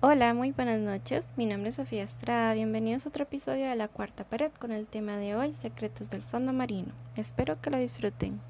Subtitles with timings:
[0.00, 1.28] Hola, muy buenas noches.
[1.34, 2.54] Mi nombre es Sofía Estrada.
[2.54, 6.22] Bienvenidos a otro episodio de La Cuarta Pared con el tema de hoy, Secretos del
[6.22, 6.92] Fondo Marino.
[7.16, 8.40] Espero que lo disfruten.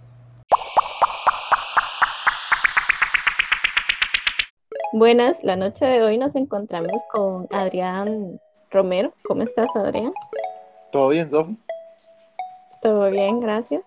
[4.93, 8.39] Buenas, la noche de hoy nos encontramos con Adrián
[8.71, 9.15] Romero.
[9.27, 10.13] ¿Cómo estás, Adrián?
[10.93, 11.57] ¿Todo bien, Sofía?
[12.83, 13.83] Todo bien, gracias.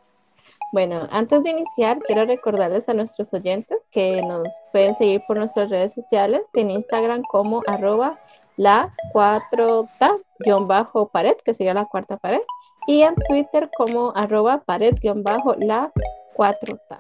[0.72, 5.70] Bueno, antes de iniciar, quiero recordarles a nuestros oyentes que nos pueden seguir por nuestras
[5.70, 8.18] redes sociales, en Instagram como arroba
[8.56, 12.40] la 4ta-pared, que sería la cuarta pared,
[12.88, 15.92] y en Twitter como arroba pared-la
[16.38, 17.00] 4ta.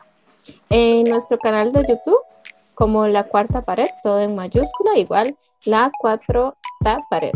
[0.69, 2.19] En nuestro canal de YouTube
[2.75, 7.31] como la cuarta pared, todo en mayúscula, igual la 4ta pared.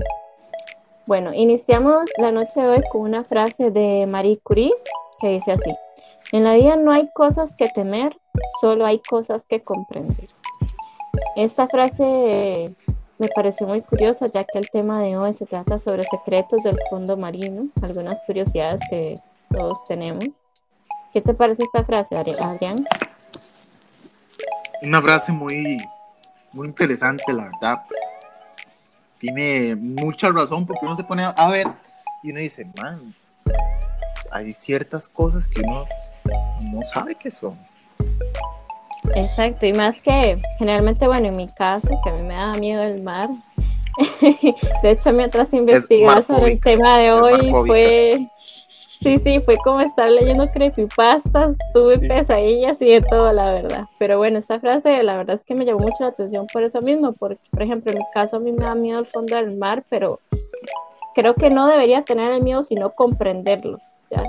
[1.05, 4.73] Bueno, iniciamos la noche de hoy con una frase de Marie Curie
[5.22, 5.73] que dice así.
[6.35, 8.20] En la vida no hay cosas que temer,
[8.59, 10.27] solo hay cosas que comprender.
[11.38, 12.75] Esta frase
[13.17, 16.78] me pareció muy curiosa ya que el tema de hoy se trata sobre secretos del
[16.89, 19.13] fondo marino, algunas curiosidades que
[19.50, 20.25] todos tenemos.
[21.13, 22.86] ¿Qué te parece esta frase, Adrián?
[24.81, 25.78] Una frase muy,
[26.52, 27.78] muy interesante, la verdad.
[29.19, 31.67] Tiene mucha razón porque uno se pone a ver
[32.23, 33.16] y uno dice, man,
[34.33, 35.86] hay ciertas cosas que uno
[36.72, 37.58] no sabe qué son.
[39.14, 42.83] Exacto, y más que generalmente, bueno, en mi caso, que a mí me da miedo
[42.83, 43.30] el mar,
[44.83, 48.28] de hecho mi otras investigaciones sobre el tema de hoy fue,
[49.00, 53.86] sí, sí, fue como estar leyendo creepypastas, tuve pesadillas y de todo, la verdad.
[54.00, 56.81] Pero bueno, esta frase la verdad es que me llamó mucho la atención por eso
[56.81, 59.56] mismo, porque por ejemplo en mi caso a mí me da miedo el fondo del
[59.56, 60.19] mar, pero
[61.13, 63.80] creo que no debería tener el miedo, sino comprenderlo.
[64.11, 64.23] ¿ya?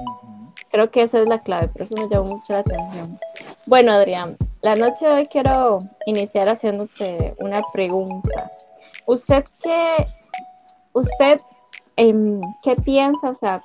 [0.70, 3.18] Creo que esa es la clave, por eso me llamó mucho la atención.
[3.66, 8.50] Bueno, Adrián, la noche de hoy quiero iniciar haciéndote una pregunta.
[9.06, 10.06] ¿Usted qué,
[10.92, 11.40] usted,
[11.96, 13.30] eh, qué piensa?
[13.30, 13.62] O sea,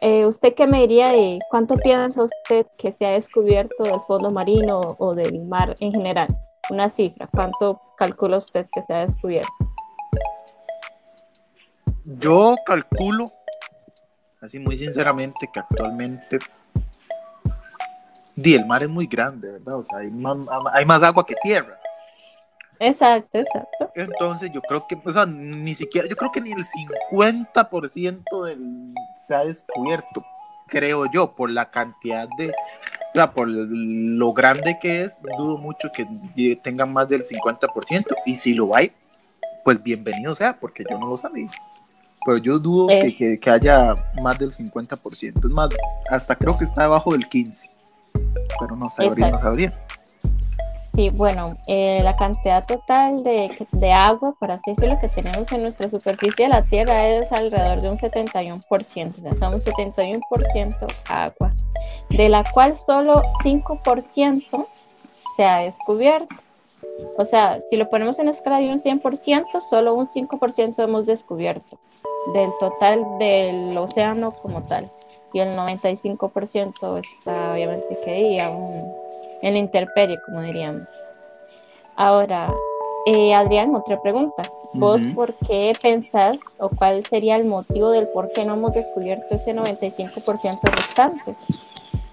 [0.00, 4.30] eh, ¿usted qué me diría de cuánto piensa usted que se ha descubierto del fondo
[4.30, 6.28] marino o del mar en general?
[6.70, 9.50] Una cifra, ¿cuánto calcula usted que se ha descubierto?
[12.04, 13.26] Yo calculo
[14.40, 16.38] así muy sinceramente, que actualmente
[18.34, 19.76] di, el mar es muy grande, ¿verdad?
[19.76, 21.78] O sea, hay más, agua que tierra.
[22.78, 23.90] Exacto, exacto.
[23.94, 28.94] Entonces yo creo que, o sea, ni siquiera, yo creo que ni el 50% del,
[29.18, 30.24] se ha descubierto,
[30.66, 35.90] creo yo, por la cantidad de, o sea, por lo grande que es, dudo mucho
[35.92, 36.06] que
[36.62, 38.92] tengan más del 50%, y si lo hay,
[39.62, 41.50] pues bienvenido sea, porque yo no lo sabía
[42.24, 43.14] pero yo dudo eh.
[43.16, 45.22] que, que, haya más del 50%.
[45.22, 45.70] Es más,
[46.10, 47.68] hasta creo que está debajo del 15%,
[48.58, 49.74] pero no sabría, no sabría.
[50.94, 55.62] Sí, bueno, eh, la cantidad total de, de, agua, por así decirlo, que tenemos en
[55.62, 61.52] nuestra superficie de la Tierra es alrededor de un 71%, o sea, estamos 71% agua,
[62.10, 64.66] de la cual solo 5%
[65.36, 66.34] se ha descubierto.
[67.18, 71.78] O sea, si lo ponemos en escala de un 100%, solo un 5% hemos descubierto
[72.26, 74.90] del total del océano como tal.
[75.32, 78.92] Y el 95% está obviamente que aún
[79.42, 80.88] en la intemperie, como diríamos.
[81.96, 82.52] Ahora,
[83.06, 84.42] eh, Adrián, otra pregunta.
[84.72, 89.34] ¿Vos por qué pensás o cuál sería el motivo del por qué no hemos descubierto
[89.34, 91.34] ese 95% restante?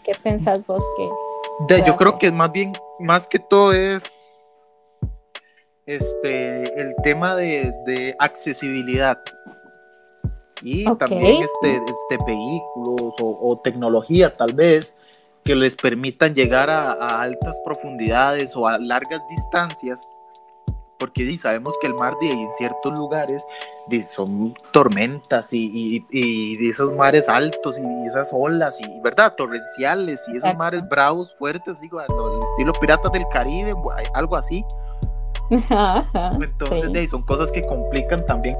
[0.03, 1.83] ¿Qué pensás vos que...
[1.83, 4.03] yo creo que es más bien, más que todo es
[5.85, 9.19] este, el tema de, de accesibilidad
[10.61, 14.93] y también este, este vehículos o, tecnología tal vez
[15.43, 20.07] que les permitan llegar a, altas profundidades o a largas distancias
[20.99, 23.45] porque sabemos que el mar de, en ciertos lugares
[24.13, 30.55] son tormentas y, y, esos mares altos y esas olas y verdad torrenciales y esos
[30.55, 32.07] mares bravos fuertes digo el
[32.51, 33.71] estilo piratas del Caribe
[34.13, 34.65] algo así.
[36.41, 38.57] Entonces son cosas que complican también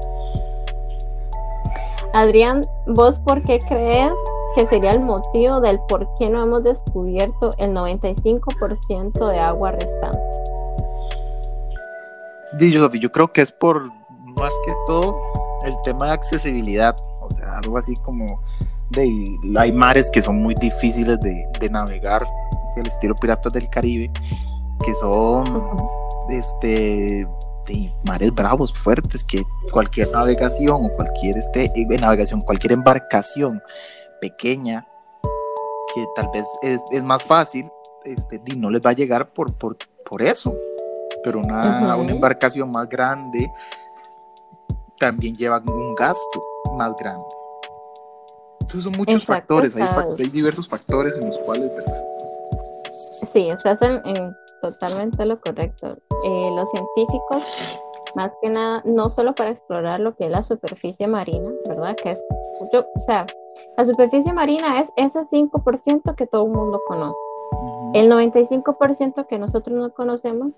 [2.12, 4.12] Adrián, ¿vos por qué crees
[4.54, 10.18] que sería el motivo del por qué no hemos descubierto el 95% de agua restante?
[12.54, 13.84] Dicho, yo creo que es por
[14.38, 15.16] más que todo
[15.64, 18.42] el tema de accesibilidad, o sea, algo así como
[18.90, 19.24] de
[19.58, 22.26] hay mares que son muy difíciles de, navegar,
[22.68, 24.10] hacia el estilo Piratas del Caribe,
[24.84, 25.44] que son
[26.30, 27.26] este
[28.04, 33.62] mares bravos, fuertes, que cualquier navegación o cualquier este, eh, navegación, cualquier embarcación
[34.20, 34.86] pequeña,
[35.94, 37.70] que tal vez es, más fácil,
[38.04, 40.54] este, no les va a llegar por, por, por eso.
[41.22, 43.50] pero una, una embarcación más grande
[44.98, 46.42] también lleva un gasto
[46.76, 47.26] más grande.
[48.60, 52.04] Entonces son muchos factores, hay, diversos factores en los cuales, ¿verdad?
[53.32, 55.96] Sí, estás en, totalmente lo correcto.
[56.24, 57.42] Eh, los científicos,
[58.14, 61.96] más que nada, no solo para explorar lo que es la superficie marina, ¿verdad?
[61.96, 62.24] Que es,
[62.60, 63.26] o sea,
[63.76, 67.18] la superficie marina es ese 5% que todo el mundo conoce.
[67.94, 70.54] El 95% que nosotros no conocemos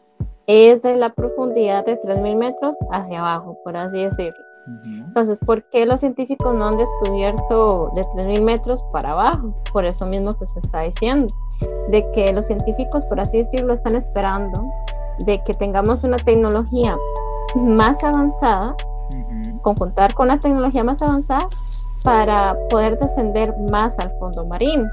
[0.47, 4.35] es de la profundidad de 3.000 metros hacia abajo, por así decirlo.
[4.85, 9.55] Entonces, ¿por qué los científicos no han descubierto de 3.000 metros para abajo?
[9.73, 11.33] Por eso mismo que se está diciendo,
[11.89, 14.65] de que los científicos, por así decirlo, están esperando
[15.25, 16.97] de que tengamos una tecnología
[17.55, 18.75] más avanzada,
[19.63, 21.47] con contar con una tecnología más avanzada
[22.03, 24.89] para poder descender más al fondo marino.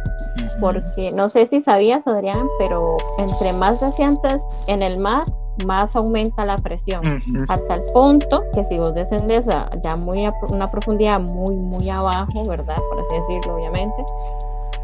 [0.60, 5.26] Porque no sé si sabías, Adrián, pero entre más desciendes en el mar,
[5.66, 7.02] más aumenta la presión,
[7.48, 11.90] hasta el punto que si vos descendes a ya muy a una profundidad muy, muy
[11.90, 12.78] abajo, ¿verdad?
[12.90, 14.06] Por así decirlo, obviamente,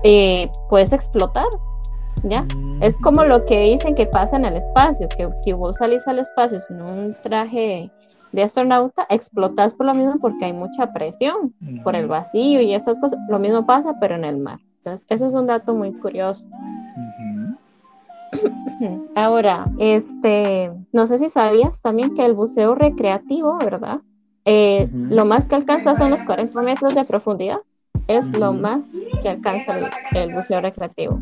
[0.04, 1.48] eh, puedes explotar,
[2.24, 2.46] ¿ya?
[2.82, 6.20] Es como lo que dicen que pasa en el espacio, que si vos salís al
[6.20, 7.92] espacio sin un traje
[8.32, 11.54] de astronauta, explotas por lo mismo porque hay mucha presión
[11.84, 13.20] por el vacío y estas cosas.
[13.30, 14.60] Lo mismo pasa, pero en el mar.
[14.78, 16.50] Entonces, eso es un dato muy curioso.
[19.16, 24.02] Ahora, este, no sé si sabías también que el buceo recreativo, ¿verdad?
[24.46, 27.60] Eh, lo más que alcanza son los 40 metros de profundidad.
[28.08, 28.86] Es lo más
[29.22, 29.78] que alcanza
[30.12, 31.20] el, buceo recreativo.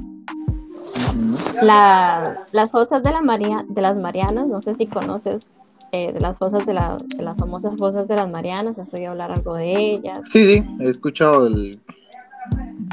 [1.62, 5.48] Las fosas de, la María, de las Marianas, no sé si conoces
[5.92, 9.56] eh, de las fosas de, las famosas fosas de las Marianas, ¿has oído hablar algo
[9.56, 10.22] de ellas?
[10.26, 11.50] Sí, sí, he escuchado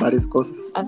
[0.01, 0.59] varias cosas.
[0.75, 0.85] Ah,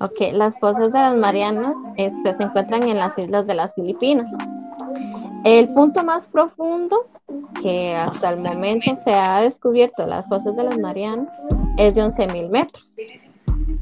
[0.00, 4.26] ok, las fosas de las Marianas este, se encuentran en las islas de las Filipinas.
[5.44, 7.06] El punto más profundo
[7.62, 11.28] que hasta el momento se ha descubierto de las fosas de las Marianas
[11.76, 12.84] es de 11.000 metros,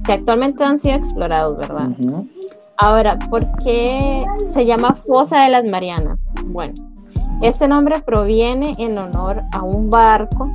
[0.04, 1.88] que actualmente han sido explorados, ¿verdad?
[2.78, 6.18] Ahora, ¿por qué se llama fosa de las Marianas?
[6.44, 6.74] Bueno,
[7.42, 10.50] este nombre proviene en honor a un barco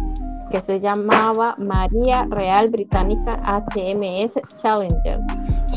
[0.51, 3.39] que se llamaba María Real Británica
[3.73, 5.19] HMS Challenger,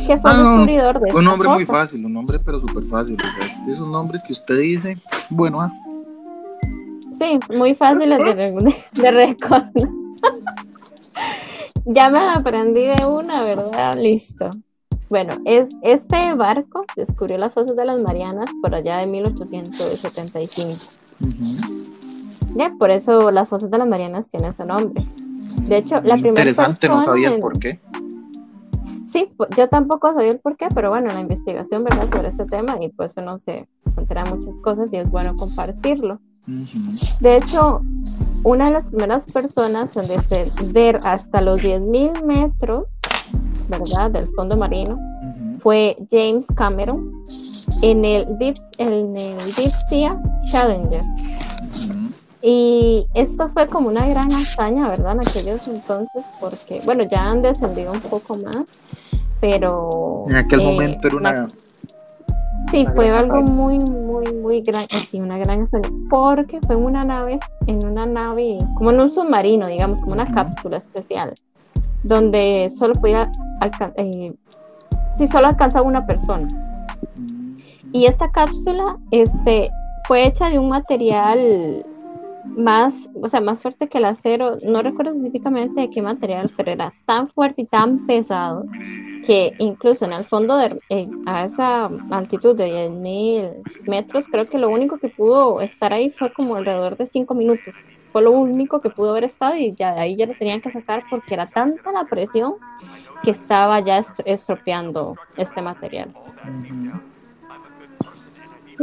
[0.07, 3.17] que fue ah, descubridor de Un nombre muy fácil, un nombre pero súper fácil.
[3.23, 4.99] O esos nombres que usted dice,
[5.31, 5.73] bueno, ah.
[7.19, 9.71] Sí, muy fáciles de, de recordar.
[11.85, 13.97] Ya me aprendí de una, ¿verdad?
[13.97, 14.51] Listo.
[15.09, 20.81] Bueno, es, este barco descubrió las fosas de las Marianas por allá de 1875.
[22.57, 25.07] Ya, por eso las fosas de las Marianas tienen ese nombre.
[25.63, 27.81] De hecho, la primera Interesante, no sabía el por qué.
[29.07, 32.77] Sí, yo tampoco sabía el por qué, pero bueno, la investigación, ¿verdad?, sobre este tema
[32.81, 36.19] y pues uno se, se entera muchas cosas y es bueno compartirlo.
[37.21, 37.81] De hecho,
[38.43, 42.87] una de las primeras personas en descender hasta los 10.000 metros
[43.69, 44.11] ¿verdad?
[44.11, 44.99] Del fondo marino,
[45.61, 47.13] fue James Cameron
[47.83, 50.21] en el Deep, en el Deep Sea
[50.51, 51.03] Challenger.
[52.43, 55.13] Y esto fue como una gran hazaña, ¿verdad?
[55.13, 58.67] En aquellos entonces, porque, bueno, ya han descendido un poco más,
[59.41, 60.27] pero...
[60.29, 61.49] En aquel eh, momento era una...
[62.71, 67.03] sí, fue algo muy, muy, muy grande, sí, una gran hazaña, porque fue en una
[67.03, 71.35] nave, en una nave, como en un submarino, digamos, como una cápsula especial
[72.05, 73.33] donde solo podía
[73.97, 74.33] eh,
[75.17, 76.47] si solo alcanzaba una persona.
[77.93, 79.71] Y esta cápsula este,
[80.07, 81.85] fue hecha de un material
[82.45, 84.59] más, o sea, más fuerte que el acero.
[84.63, 88.65] No recuerdo específicamente de qué material, pero era tan fuerte y tan pesado
[89.27, 94.59] que incluso en el fondo de, eh, a esa altitud de 10.000 metros, creo que
[94.59, 97.75] lo único que pudo estar ahí fue como alrededor de 5 minutos
[98.15, 100.71] fue lo único que pudo haber estado y ya de ahí ya lo tenían que
[100.71, 102.55] sacar porque era tanta la presión
[103.25, 106.15] que estaba ya estropeando este material.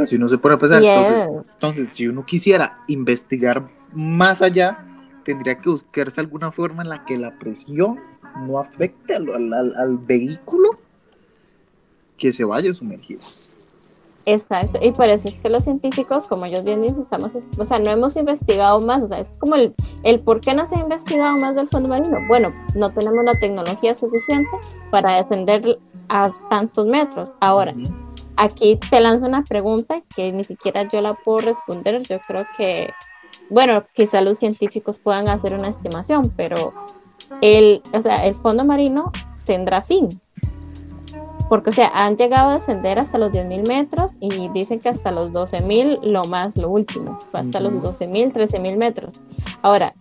[0.06, 4.84] Si uno se pone a pensar, entonces, si uno quisiera investigar más allá,
[5.24, 8.00] tendría que buscarse alguna forma en la que la presión
[8.46, 10.78] no afecte al, al vehículo
[12.16, 13.20] que se vaya sumergido.
[14.24, 17.80] Exacto, y por eso es que los científicos, como ellos bien dicen, estamos, o sea,
[17.80, 20.80] no hemos investigado más, o sea, es como el, el por qué no se ha
[20.80, 22.18] investigado más del fondo marino.
[22.28, 24.48] Bueno, no tenemos la tecnología suficiente
[24.90, 27.30] para descender a tantos metros.
[27.40, 27.74] Ahora,
[28.36, 32.02] aquí te lanzo una pregunta que ni siquiera yo la puedo responder.
[32.02, 32.90] Yo creo que,
[33.50, 36.72] bueno, quizá los científicos puedan hacer una estimación, pero
[37.40, 39.12] el, o sea, el fondo marino
[39.44, 40.20] tendrá fin
[41.52, 45.12] porque o sea, han llegado a descender hasta los 10.000 metros y dicen que hasta
[45.12, 49.20] los 12.000 lo más, lo último, hasta los 12.000, 13.000 metros.
[49.60, 49.92] Ahora,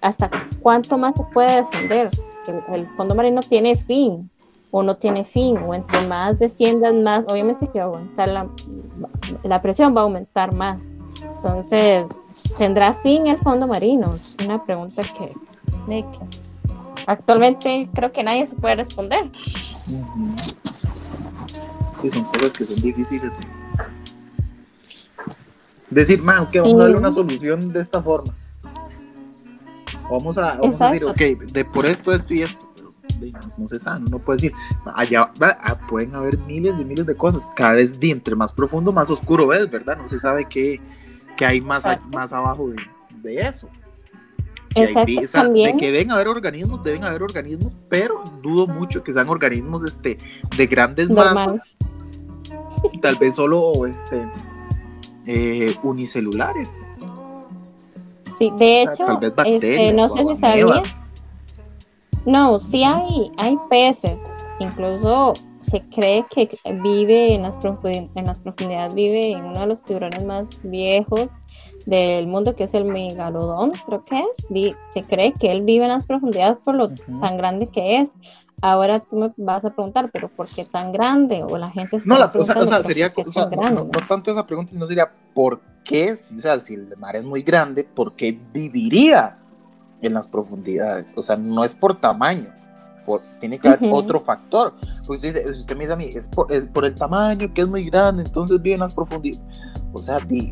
[0.00, 0.30] ¿hasta
[0.62, 2.08] cuánto más se puede descender?
[2.72, 4.30] El, fondo marino tiene fin
[4.76, 8.46] o no tiene fin, o entre más desciendan más, obviamente que va a aumentar la,
[9.42, 10.78] la presión va a aumentar más.
[11.36, 12.06] Entonces,
[12.58, 14.12] ¿tendrá fin el fondo marino?
[14.12, 15.32] Es una pregunta que,
[15.86, 16.04] que
[17.06, 19.30] actualmente creo que nadie se puede responder.
[22.02, 23.32] Sí, son cosas que son difíciles
[25.88, 28.34] decir, man, que vamos a darle una solución de esta forma.
[30.10, 32.65] Vamos a, vamos a decir, ok, de por esto, esto y esto.
[33.58, 34.52] No, se sabe, no puede decir,
[34.94, 38.92] allá ah, pueden haber miles y miles de cosas, cada vez de entre más profundo,
[38.92, 39.96] más oscuro ves, ¿verdad?
[39.96, 40.80] No se sabe qué,
[41.36, 42.76] qué hay más, más abajo de,
[43.22, 43.68] de eso
[44.76, 50.18] de que deben haber organismos, deben haber organismos, pero dudo mucho que sean organismos este,
[50.56, 51.60] de grandes masas.
[53.00, 54.22] Tal vez solo este,
[55.26, 56.68] eh, unicelulares.
[58.38, 61.02] Sí, de hecho, este, no sé si sabías.
[62.26, 64.18] No, sí hay, hay peces,
[64.58, 69.82] incluso se cree que vive en las, en las profundidades, vive en uno de los
[69.82, 71.32] tiburones más viejos
[71.86, 74.74] del mundo, que es el megalodón, creo que es.
[74.94, 76.88] Se cree que él vive en las profundidades por lo
[77.20, 78.10] tan grande que es.
[78.62, 81.42] Ahora tú me vas a preguntar, pero ¿por qué tan grande?
[81.42, 83.12] O la gente No, o sea, sería,
[83.72, 86.16] no, tanto esa pregunta, sino sería ¿por qué?
[86.16, 89.38] Si, o sea, si el mar es muy grande, ¿por qué viviría
[90.02, 91.12] en las profundidades?
[91.16, 92.56] O sea, no es por tamaño
[93.40, 94.74] tiene que haber otro factor.
[95.06, 98.24] Pues usted, usted me dice a mí, es por, el tamaño que es muy grande,
[98.24, 99.42] entonces viene las profundidades.
[99.92, 100.50] O sea, di,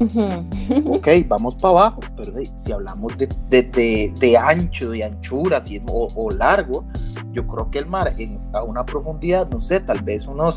[0.86, 6.08] ok, vamos para abajo, pero si hablamos de, de, de, ancho, de anchura si, o,
[6.16, 6.84] o, largo,
[7.32, 10.56] yo creo que el mar en, a una profundidad, no sé, tal vez unos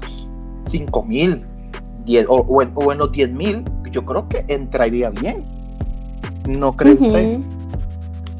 [0.65, 1.45] 5 mil
[2.29, 5.43] o, o, en, o en los 10 mil, yo creo que entraría bien.
[6.47, 7.39] ¿No cree usted?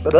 [0.04, 0.20] Pero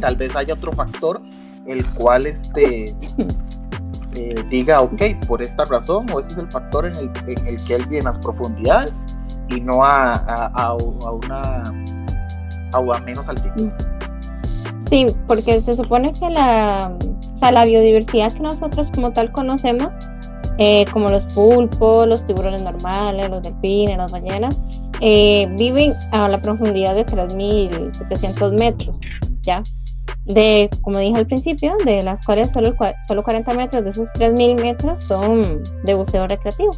[0.00, 1.20] tal vez haya otro factor
[1.66, 2.84] el cual este,
[4.16, 7.64] eh, diga, ok, por esta razón, o ese es el factor en el, en el
[7.64, 11.62] que él viene a las profundidades y no a, a, una
[12.72, 13.70] a, menos altitud.
[14.86, 16.96] Sí, porque se supone que la,
[17.42, 19.88] o la biodiversidad que nosotros como tal conocemos,
[20.58, 26.40] eh, como los pulpos, los tiburones normales, los delfines, las ballenas, eh, viven a la
[26.40, 28.96] profundidad de 3.700 metros,
[29.42, 29.62] ¿ya?
[30.24, 32.74] de, como dije al principio, de las cuales solo,
[33.06, 36.72] solo 40 metros de esos 3.000 metros son de buceo recreativo.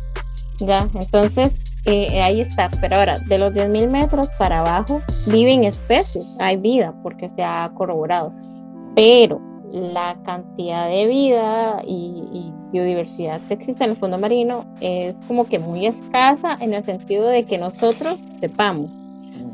[0.60, 2.70] Ya, entonces eh, ahí está.
[2.80, 5.00] Pero ahora, de los 10.000 metros para abajo
[5.30, 8.32] viven especies, hay vida porque se ha corroborado.
[8.94, 9.40] Pero
[9.72, 15.58] la cantidad de vida y, biodiversidad que existe en el fondo marino es como que
[15.58, 18.90] muy escasa en el sentido de que nosotros sepamos,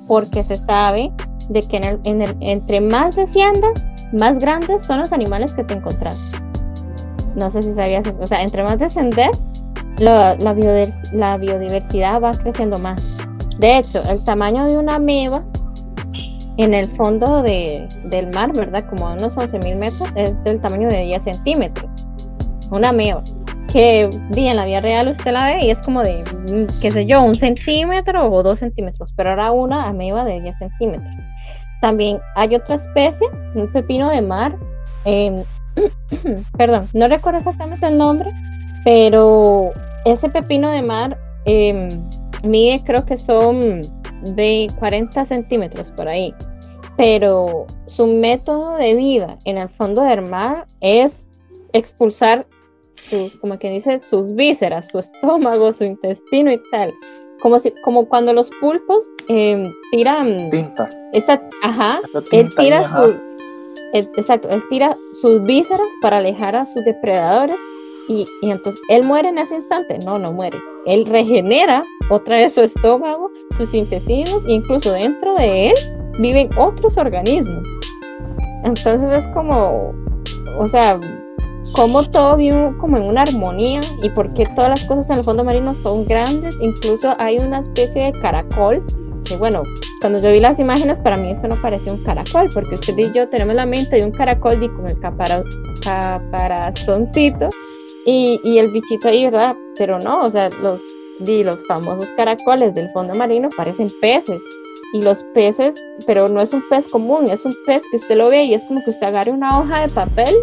[0.06, 1.10] porque se sabe
[1.48, 1.98] de que
[2.38, 6.32] entre más desciendas, más grandes son los animales que te encontrás.
[7.34, 8.20] No sé si sabías eso.
[8.20, 9.64] O sea, entre más descendes,
[9.98, 13.18] la, la, biodiversidad va creciendo más.
[13.58, 15.42] De hecho, el tamaño de una ameba
[16.58, 18.84] en el fondo de, del mar, ¿verdad?
[18.90, 22.06] Como unos 11.000 metros, es del tamaño de 10 centímetros.
[22.70, 23.22] Una ameba.
[23.72, 27.06] Que en la vida real usted la ve y es como de, mm, qué sé
[27.06, 31.14] yo, un centímetro o dos centímetros, pero ahora una ameba de 10 centímetros.
[31.80, 34.56] También hay otra especie, un pepino de mar.
[35.04, 35.44] Em,
[36.56, 38.32] perdón, no recuerdo exactamente el nombre,
[38.82, 39.70] pero
[40.04, 41.88] ese pepino de mar eh,
[42.42, 43.82] mide, creo que son
[44.34, 46.34] de 40 centímetros por ahí.
[46.96, 51.28] Pero su método de vida en el fondo del mar es
[51.72, 52.46] expulsar
[53.08, 56.92] sus, como que dice, sus vísceras, su estómago, su intestino y tal
[57.40, 60.90] como si, como cuando los pulpos eh, tiran tinta.
[61.12, 61.98] Esta, ajá,
[62.32, 63.16] él tira su,
[63.92, 67.56] exacto, él tira sus vísceras para alejar a sus depredadores
[68.08, 72.54] y, y, entonces él muere en ese instante, no, no muere, él regenera otra vez
[72.54, 75.74] su estómago, sus intestinos, incluso dentro de él
[76.18, 77.62] viven otros organismos.
[78.64, 79.92] Entonces es como,
[80.58, 80.98] o sea,
[81.72, 85.24] cómo todo vive como en una armonía y por qué todas las cosas en el
[85.24, 86.56] fondo marino son grandes.
[86.60, 88.82] Incluso hay una especie de caracol
[89.24, 89.62] que bueno,
[90.00, 93.12] cuando yo vi las imágenes para mí eso no parecía un caracol porque usted y
[93.12, 94.98] yo tenemos la mente de un caracol y como el
[95.82, 97.48] caparazoncito
[98.06, 99.54] y, y el bichito ahí, ¿verdad?
[99.76, 100.80] Pero no, o sea, los,
[101.20, 104.40] di, los famosos caracoles del fondo marino parecen peces
[104.92, 105.74] y los peces,
[106.06, 108.64] pero no es un pez común, es un pez que usted lo ve y es
[108.64, 110.34] como que usted agarre una hoja de papel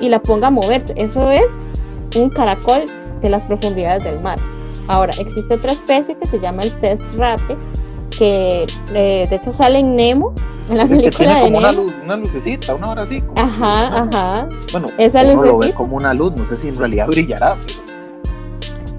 [0.00, 0.94] y la ponga a moverse.
[0.96, 1.46] Eso es
[2.16, 2.84] un caracol
[3.20, 4.38] de las profundidades del mar.
[4.86, 7.56] Ahora, existe otra especie que se llama el pez rape,
[8.16, 10.34] que eh, de hecho sale en Nemo,
[10.70, 11.58] en la película de Nemo.
[11.58, 13.22] Una, luz, una lucecita, una hora así.
[13.36, 14.48] ajá, ajá.
[14.72, 17.56] Bueno, esa uno lo ve como una luz, no sé si en realidad brillará.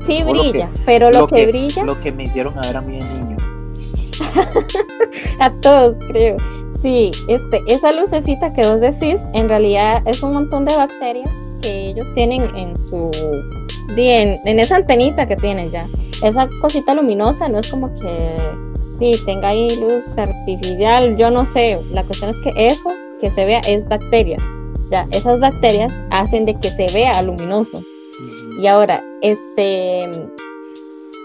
[0.07, 1.83] Sí brilla, pero lo, que, brilla...
[1.83, 3.37] Lo que me hicieron a ver a mí de niño.
[5.39, 6.37] a todos, creo.
[6.81, 11.29] Sí, este, esa lucecita que vos decís, en realidad es un montón de bacterias
[11.61, 13.11] que ellos tienen en su
[13.97, 15.85] en, en esa antenita que tienen ya.
[16.21, 18.37] Esa cosita luminosa no es como que
[18.99, 21.77] sí tenga ahí luz artificial, yo no sé.
[21.91, 22.89] La cuestión es que eso
[23.21, 24.37] que se vea es bacteria.
[24.91, 27.81] Ya, esas bacterias hacen de que se vea luminoso.
[28.57, 30.09] Y ahora, este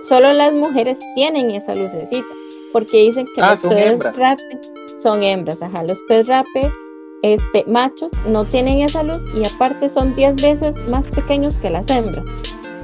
[0.09, 2.27] solo las mujeres tienen esa lucecita,
[2.73, 4.61] porque dicen que ah, los peces rape
[5.01, 6.73] son hembras, ajá, los peces rape
[7.23, 11.89] este, machos no tienen esa luz y aparte son 10 veces más pequeños que las
[11.91, 12.25] hembras.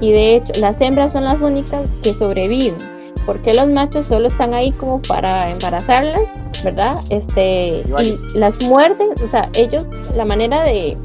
[0.00, 2.76] Y de hecho, las hembras son las únicas que sobreviven,
[3.24, 6.20] porque los machos solo están ahí como para embarazarlas,
[6.62, 6.94] ¿verdad?
[7.10, 10.96] Este, y las muerden, o sea, ellos, la manera de,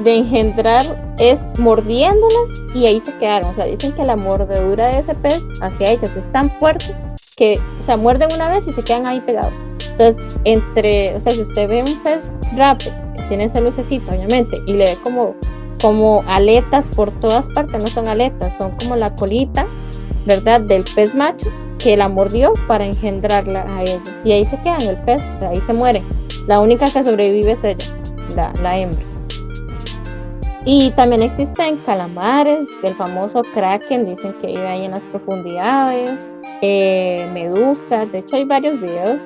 [0.00, 3.50] de engendrar es mordiéndolas y ahí se quedaron.
[3.50, 6.94] O sea, dicen que la mordedura de ese pez hacia ellas es tan fuerte
[7.36, 9.52] que, o sea, muerden una vez y se quedan ahí pegados.
[9.90, 12.20] Entonces, entre, o sea, si usted ve un pez
[12.56, 12.92] rape,
[13.28, 15.34] tiene esa lucecita, obviamente, y le ve como,
[15.80, 19.66] como aletas por todas partes, no son aletas, son como la colita,
[20.26, 20.60] ¿verdad?
[20.60, 24.00] Del pez macho que la mordió para engendrarla a ella.
[24.24, 26.02] Y ahí se quedan el pez, ahí se muere.
[26.46, 27.86] La única que sobrevive es ella,
[28.36, 29.11] la, la hembra.
[30.64, 36.20] Y también existen calamares, el famoso kraken, dicen que vive ahí en las profundidades,
[36.60, 39.20] eh, medusas, de hecho hay varios videos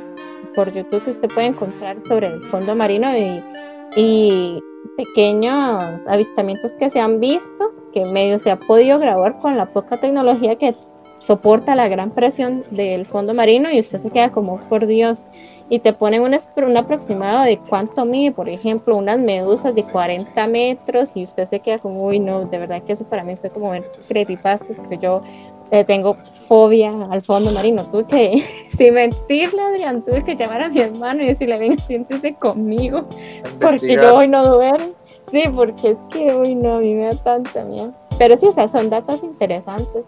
[0.54, 3.42] por YouTube que usted puede encontrar sobre el fondo marino y,
[3.96, 4.62] y
[4.96, 9.98] pequeños avistamientos que se han visto, que medio se ha podido grabar con la poca
[9.98, 10.74] tecnología que
[11.18, 15.20] soporta la gran presión del fondo marino y usted se queda como, por Dios,
[15.68, 20.46] y te ponen un, un aproximado de cuánto mide, por ejemplo, unas medusas de 40
[20.46, 23.50] metros y usted se queda como, uy, no, de verdad que eso para mí fue
[23.50, 25.22] como ver creepypastas, que yo
[25.70, 27.82] le tengo fobia al fondo marino.
[27.90, 28.42] Tuve que,
[28.76, 33.04] sin mentirle, Adrián, tuve que llamar a mi hermano y decirle, venga, siéntese conmigo,
[33.60, 34.94] porque yo hoy no duermo.
[35.28, 37.92] Sí, porque es que hoy no, a mí me da tanta miedo.
[38.16, 40.04] Pero sí, o sea, son datos interesantes.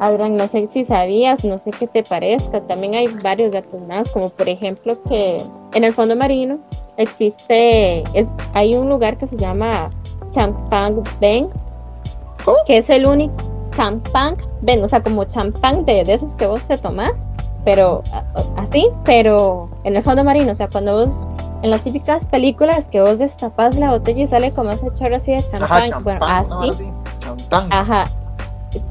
[0.00, 2.60] Adrián, no sé si sabías, no sé qué te parezca.
[2.62, 5.36] También hay varios datos más, como por ejemplo que
[5.74, 6.58] en el fondo marino
[6.96, 9.90] existe, es, hay un lugar que se llama
[10.30, 11.48] Champang Beng,
[12.66, 13.34] que es el único
[13.76, 17.12] champán ven, o sea, como champán de, de esos que vos te tomás,
[17.64, 18.02] pero
[18.56, 21.10] así, pero en el fondo marino, o sea, cuando vos
[21.62, 25.32] en las típicas películas que vos destapas la botella y sale como ese chorro así
[25.32, 26.90] de champán, bueno, así,
[27.50, 28.04] ajá,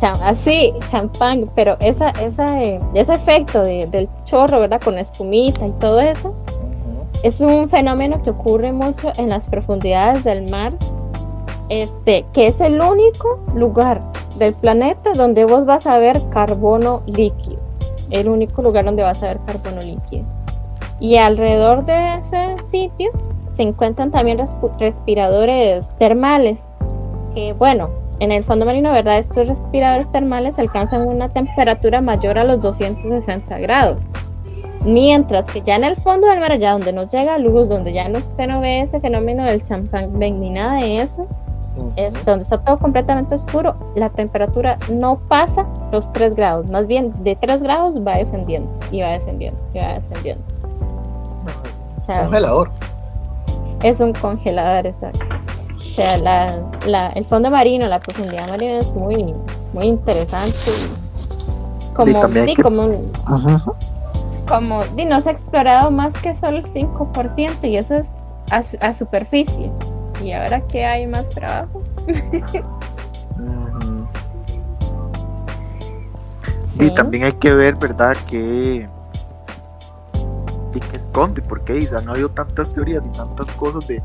[0.02, 4.82] así, champán, pero esa, esa, eh, ese efecto de, del chorro, ¿verdad?
[4.82, 6.34] Con espumita y todo eso,
[7.24, 10.74] es un fenómeno que ocurre mucho en las profundidades del mar,
[11.70, 14.02] este, que es el único lugar
[14.38, 17.60] del planeta donde vos vas a ver carbono líquido.
[18.10, 20.26] El único lugar donde vas a ver carbono líquido.
[21.00, 23.12] Y alrededor de ese sitio
[23.56, 24.40] se encuentran también
[24.80, 26.60] respiradores termales.
[27.36, 29.18] Que bueno, en el fondo marino, ¿verdad?
[29.18, 34.04] Estos respiradores termales alcanzan una temperatura mayor a los 260 grados.
[34.86, 38.08] Mientras que ya en el fondo del mar, allá donde no llega luz, donde ya
[38.08, 41.28] no usted no ve ese fenómeno del champán ni nada de eso,
[41.96, 47.14] es donde está todo completamente oscuro, la temperatura no pasa los 3 grados, más bien
[47.24, 50.44] de 3 grados va descendiendo y va descendiendo y va descendiendo.
[52.06, 52.70] congelador.
[53.84, 55.26] Es un congelador, exacto.
[56.00, 56.46] O sea, la,
[56.88, 59.36] la, el fondo marino, la profundidad marina es muy,
[59.74, 60.72] muy interesante.
[61.94, 62.88] Como, sí, como,
[64.48, 68.08] como no se ha explorado más que solo el 5% y eso es
[68.50, 69.70] a, a superficie.
[70.24, 71.84] ¿Y ahora qué hay más trabajo?
[76.80, 78.16] Y también hay que ver, ¿verdad?
[78.30, 78.88] Que,
[80.72, 84.02] que esconde, porque no ha habido tantas teorías y tantas cosas de,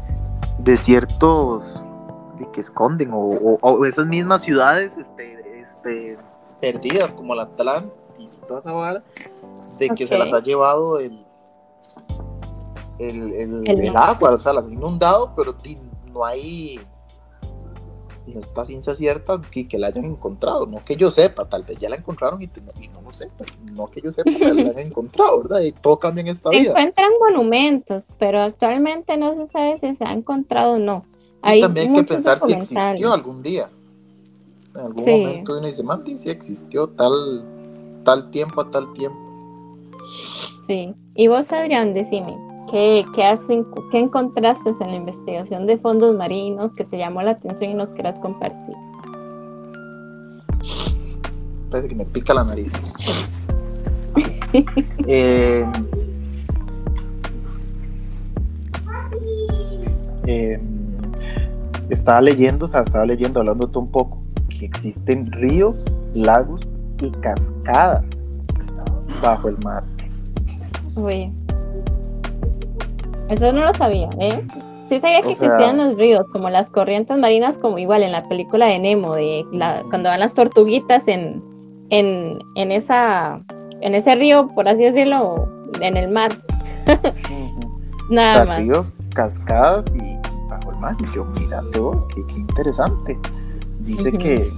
[0.59, 1.85] de ciertos
[2.39, 6.19] de que esconden o, esas mismas ciudades este, este,
[6.61, 9.03] perdidas como la Atlantis y toda esa vara
[9.79, 11.25] de que se las ha llevado el
[12.99, 15.55] el, el, agua, o sea, las ha inundado, pero
[16.13, 16.81] no hay
[18.33, 21.89] está ciencia cierta que, que la hayan encontrado, no que yo sepa, tal vez ya
[21.89, 22.47] la encontraron y,
[22.93, 23.31] no lo sé,
[23.77, 25.61] no que yo sepa que la hayan encontrado, ¿verdad?
[25.61, 26.71] Y todo cambia en esta vida.
[26.71, 31.05] Encuentran monumentos, pero actualmente no se sabe si se ha encontrado o no.
[31.45, 33.69] y también hay que pensar si existió algún día.
[34.75, 37.45] En algún momento uno dice, Mati, sí existió tal,
[38.05, 39.19] tal tiempo a tal tiempo.
[40.67, 40.95] Sí.
[41.15, 42.37] Y vos, Adrián, decime,
[42.71, 47.33] ¿qué, qué, hacen, ¿qué encontraste en la investigación de fondos marinos que te llamó la
[47.33, 48.75] atención y nos quieras compartir?
[51.71, 52.73] Parece que me pica la nariz.
[55.07, 55.67] eh,
[60.27, 60.61] eh,
[61.91, 65.77] estaba leyendo, o sea, estaba leyendo, hablando un poco, que existen ríos,
[66.15, 66.61] lagos
[67.01, 68.05] y cascadas
[69.23, 69.83] bajo el mar.
[70.95, 71.33] Uy.
[73.29, 74.47] Eso no lo sabía, ¿eh?
[74.89, 78.67] Sí sabía que existían los ríos, como las corrientes marinas, como igual en la película
[78.67, 79.45] de Nemo, de
[79.89, 81.43] cuando van las tortuguitas en,
[81.89, 83.41] en, en, esa,
[83.81, 85.49] en ese río, por así decirlo,
[85.81, 86.33] en el mar.
[88.11, 88.59] Nada más.
[88.59, 90.19] Ríos, cascadas y
[90.51, 90.97] bajo el mar.
[91.15, 93.19] Yo, mira, todos, qué, qué interesante.
[93.81, 94.51] Dice que,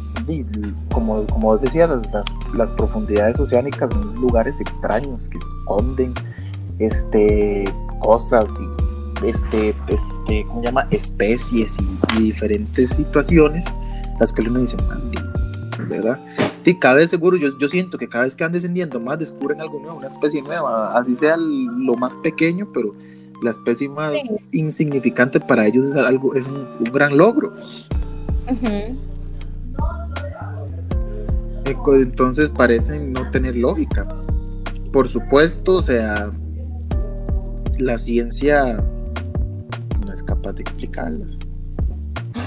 [0.92, 6.14] como, como decía, las, las, profundidades oceánicas son lugares extraños que esconden
[6.78, 7.64] este,
[8.00, 10.86] cosas y este, este, ¿cómo se llama?
[10.90, 13.64] especies y, diferentes situaciones,
[14.20, 14.76] las que uno dice,
[15.88, 16.20] ¿verdad?
[16.64, 19.60] Y cada vez seguro, yo, yo siento que cada vez que van descendiendo más descubren
[19.60, 22.94] algo nuevo, una especie nueva, así sea lo más pequeño, pero
[23.42, 24.14] la especie más
[24.52, 27.54] insignificante para ellos es algo, es un, gran logro.
[32.00, 34.06] Entonces parecen no tener lógica.
[34.92, 36.32] Por supuesto, o sea,
[37.78, 38.82] la ciencia
[40.04, 41.38] no es capaz de explicarlas.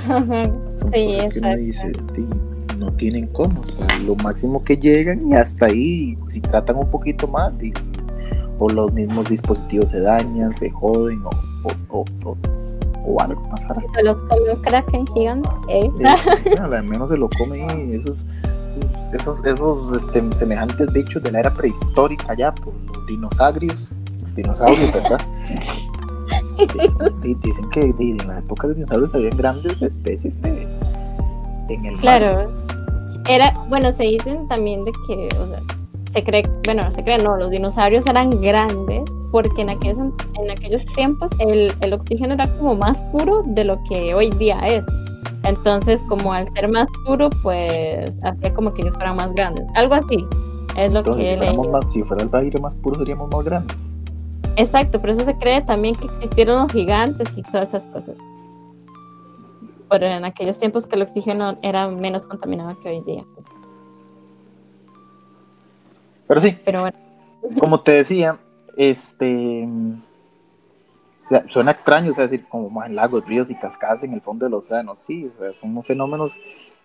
[0.07, 1.91] Son cosas que uno dice,
[2.77, 3.63] no tienen cómo.
[4.05, 7.53] lo máximo que llegan y hasta ahí, si tratan un poquito más,
[8.59, 11.29] o los mismos dispositivos se dañan, se joden o,
[11.89, 12.37] o, o,
[13.05, 13.81] o algo pasará.
[13.93, 15.49] Se los come un kraken gigante.
[15.69, 15.91] ¿eh?
[16.59, 18.17] al menos se lo come esos
[19.13, 23.89] esos, esos este, semejantes bichos de la era prehistórica ya, por los dinosaurios,
[24.41, 25.19] dinosaurios, ¿verdad?
[27.21, 30.67] dicen que en la época de los dinosaurios había grandes especies de,
[31.69, 32.52] en el Claro.
[33.28, 35.60] Era, bueno, se dicen también de que, o sea,
[36.12, 40.52] se cree, bueno, no se cree, no, los dinosaurios eran grandes porque en aquellos, en
[40.52, 44.84] aquellos tiempos el, el oxígeno era como más puro de lo que hoy día es.
[45.43, 49.65] Entonces, como al ser más puro, pues hacía como que ellos fueran más grandes.
[49.75, 50.25] Algo así.
[50.75, 53.75] Es lo que si, más, si fuera el aire más puro, seríamos más grandes.
[54.59, 58.17] Exacto, por eso se cree también que existieron los gigantes y todas esas cosas.
[59.89, 63.23] Pero en aquellos tiempos que el oxígeno era menos contaminado que hoy día.
[66.27, 66.57] Pero sí.
[66.65, 66.97] Pero bueno.
[67.57, 68.37] Como te decía,
[68.75, 69.65] este
[71.47, 74.55] suena extraño, o sea, decir, como más lagos, ríos y cascadas en el fondo del
[74.55, 76.33] océano, sí, o sea, son fenómenos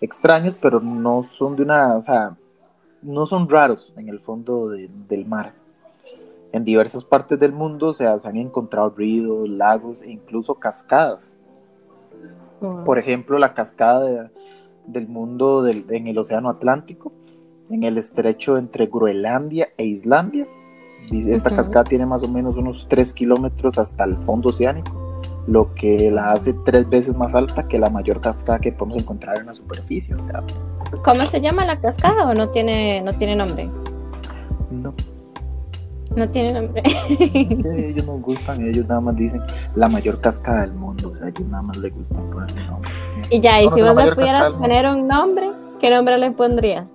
[0.00, 2.36] extraños, pero no son de una, o sea,
[3.02, 5.63] no son raros en el fondo del mar.
[6.54, 11.36] En diversas partes del mundo se han encontrado ríos, lagos e incluso cascadas.
[12.84, 14.30] Por ejemplo, la cascada
[14.86, 17.12] del mundo del, en el Océano Atlántico,
[17.70, 20.46] en el estrecho entre Groenlandia e Islandia,
[21.10, 24.92] esta cascada tiene más o menos unos 3 kilómetros hasta el fondo oceánico,
[25.48, 29.40] lo que la hace tres veces más alta que la mayor cascada que podemos encontrar
[29.40, 30.14] en la superficie.
[30.14, 30.44] O sea,
[31.04, 33.68] ¿Cómo se llama la cascada o no tiene, no tiene nombre?
[34.70, 34.94] No.
[36.16, 36.82] No tiene nombre.
[36.84, 39.40] Es que ellos no gustan, ellos nada más dicen
[39.74, 42.92] la mayor cascada del mundo, o sea, ellos nada más les gustan ponerle nombre.
[43.30, 45.50] y ya, y si vos le pudieras poner un nombre,
[45.80, 46.86] ¿qué nombre le pondrías?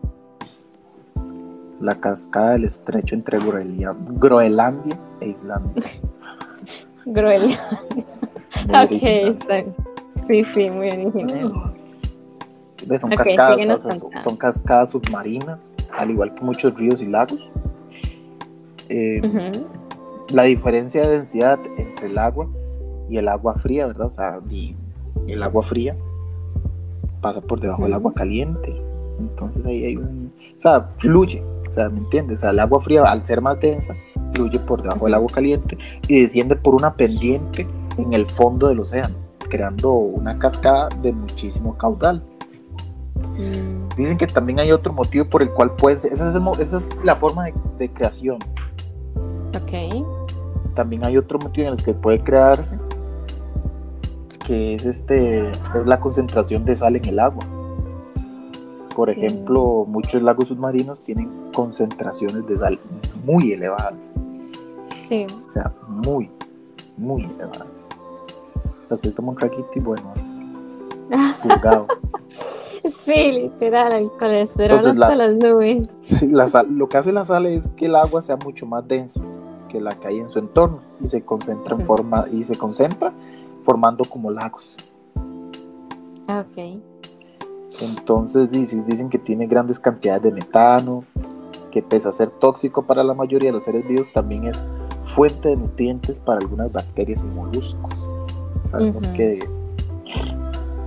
[1.82, 5.84] la cascada del estrecho entre Groenlandia e Islandia.
[7.06, 7.60] Groenlandia.
[8.68, 9.64] ok, está.
[10.28, 11.74] Sí, sí, muy original.
[13.00, 13.82] Son, cascadas,
[14.24, 17.50] son, cascadas submarinas, al igual que muchos ríos y lagos.
[18.90, 19.22] Eh,
[20.32, 22.48] la diferencia de densidad entre el agua
[23.10, 24.08] y el agua fría, ¿verdad?
[24.08, 24.40] O sea,
[25.28, 25.96] el agua fría
[27.22, 28.76] pasa por debajo del agua caliente.
[29.20, 30.32] Entonces ahí hay un.
[30.56, 32.38] O sea, fluye o sea, ¿me entiendes?
[32.38, 33.96] O sea, el agua fría, al ser más densa,
[34.34, 38.80] fluye por debajo del agua caliente y desciende por una pendiente en el fondo del
[38.80, 39.16] océano,
[39.50, 42.24] creando una cascada de muchísimo caudal.
[43.38, 43.96] Mm.
[43.96, 47.46] Dicen que también hay otro motivo por el cual puede ser, esa es, la forma
[47.78, 48.40] de, creación.
[49.56, 50.06] Ok.
[50.76, 52.78] También hay otro motivo en el que puede crearse,
[54.46, 57.44] que es este, es la concentración de sal en el agua.
[58.96, 62.80] Por ejemplo, muchos lagos submarinos tienen concentraciones de sal
[63.26, 64.16] muy elevadas.
[65.02, 65.26] Sí.
[65.48, 66.30] O sea, muy,
[66.98, 67.68] muy elevadas.
[68.90, 70.14] Así tomo un traquito y bueno,
[71.42, 71.88] juzgado.
[73.06, 75.90] Sí, literal, el colesterol hasta las nubes.
[76.70, 79.22] lo que hace la sal es que el agua sea mucho más densa
[79.70, 83.14] que la que hay en su entorno y se concentra en forma y se concentra
[83.64, 84.76] formando como lagos.
[86.28, 86.82] Ok.
[87.82, 91.06] Entonces dicen, dicen que tiene grandes cantidades de metano,
[91.72, 94.66] que pese a ser tóxico para la mayoría de los seres vivos, también es
[95.16, 98.12] fuente de nutrientes para algunas bacterias y moluscos.
[98.72, 99.40] Sabemos que,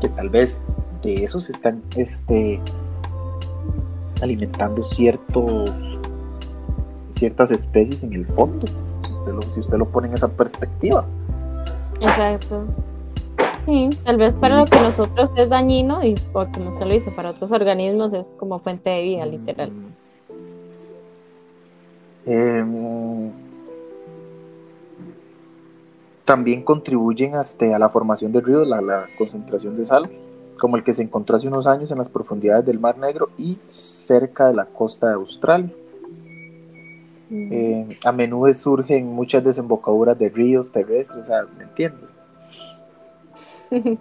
[0.00, 0.60] que tal vez
[1.02, 2.60] de esos están este,
[4.20, 5.70] alimentando ciertos
[7.22, 11.04] ciertas especies en el fondo, si usted lo, si usted lo pone en esa perspectiva.
[12.00, 12.64] Exacto.
[13.64, 17.30] Sí, tal vez para lo que nosotros es dañino y como se lo dice, para
[17.30, 19.70] otros organismos es como fuente de vida, literal.
[22.26, 23.30] Em,
[26.24, 30.10] también contribuyen hasta a la formación de ríos, la, la, concentración de sal,
[30.58, 33.60] como el que se encontró hace unos años en las profundidades del Mar Negro y
[33.64, 35.70] cerca de la costa de Australia.
[37.34, 42.10] Eh, a menudo surgen muchas desembocaduras de ríos terrestres, o sea, ¿me entiendes?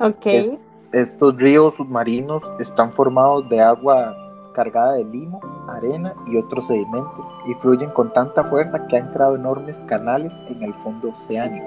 [0.00, 0.58] ok.
[0.92, 4.16] estos ríos submarinos están formados de agua
[4.52, 9.36] cargada de limo, arena y otros sedimentos y fluyen con tanta fuerza que han creado
[9.36, 11.66] enormes canales en el fondo oceánico.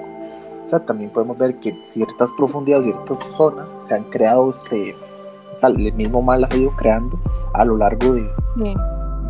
[0.64, 4.94] O sea, también podemos ver que ciertas profundidades, ciertas zonas se han creado, este,
[5.50, 7.18] o sea, el mismo mar las ha ido creando
[7.54, 8.30] a lo largo de,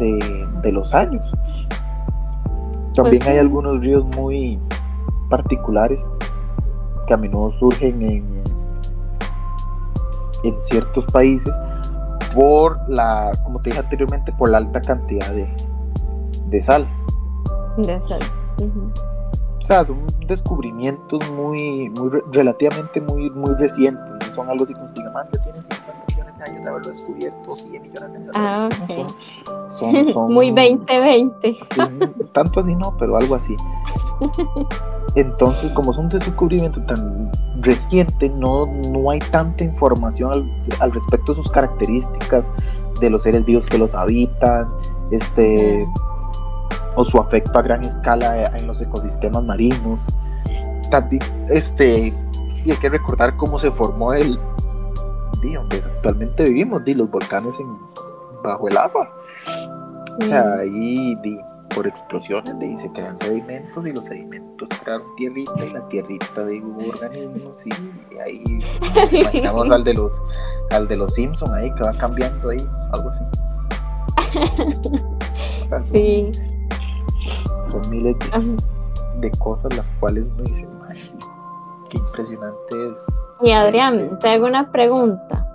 [0.01, 1.31] de, los años.
[2.95, 4.59] También pues hay algunos ríos muy
[5.29, 6.11] particulares
[7.07, 8.43] que a menudo surgen en,
[10.45, 11.55] en ciertos países
[12.35, 15.49] por la, como te dije anteriormente, por la alta cantidad de,
[16.47, 16.87] de sal.
[17.79, 18.21] De sal.
[19.59, 24.87] O sea, son descubrimientos muy, muy relativamente muy, muy recientes, no son algo así como
[25.13, 25.80] man, ya tienen 50
[26.43, 28.33] años de haberlo descubierto, 100 millones de años.
[28.35, 30.17] Ah, ok.
[30.31, 31.57] Muy 2020.
[32.33, 33.57] tanto así no, pero algo así.
[35.17, 40.33] Entonces, como es un descubrimiento tan reciente, no, no hay tanta información
[40.81, 42.51] al, respecto de sus características,
[43.01, 44.69] de los seres vivos que los habitan,
[45.11, 45.87] este,
[46.95, 50.07] o su afecto a gran escala en los ecosistemas marinos.
[50.91, 52.15] También, este,
[52.65, 54.39] y hay que recordar cómo se formó el,
[55.43, 57.67] donde actualmente vivimos, di, los volcanes en,
[58.43, 59.11] bajo el agua.
[60.21, 61.17] O sea, ahí
[61.75, 66.63] por explosiones de, se crean sedimentos y los sedimentos crearon tierrita y la tierrita de
[66.89, 67.71] organismos y,
[68.19, 68.43] ahí
[69.21, 70.21] imaginamos al de los
[70.71, 72.59] al de los Simpsons ahí que va cambiando ahí,
[72.93, 73.25] algo así.
[75.69, 76.31] son, sí.
[77.65, 78.17] Son miles
[79.21, 80.67] de, cosas las cuales uno dice,
[81.91, 83.23] qué impresionante es.
[83.43, 85.47] Y Adrián, te hago una pregunta.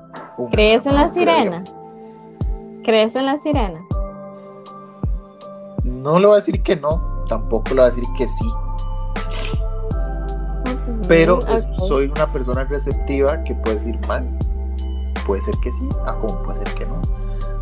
[0.52, 1.76] ¿Crees en las sirenas?
[2.84, 3.84] ¿Crees en las sirenas?
[5.84, 8.52] No le voy a decir que no, tampoco le voy a decir que sí.
[11.08, 11.40] Pero
[11.88, 14.28] soy una persona receptiva que puede decir mal.
[15.26, 17.02] Puede ser que sí, a como puede ser que no.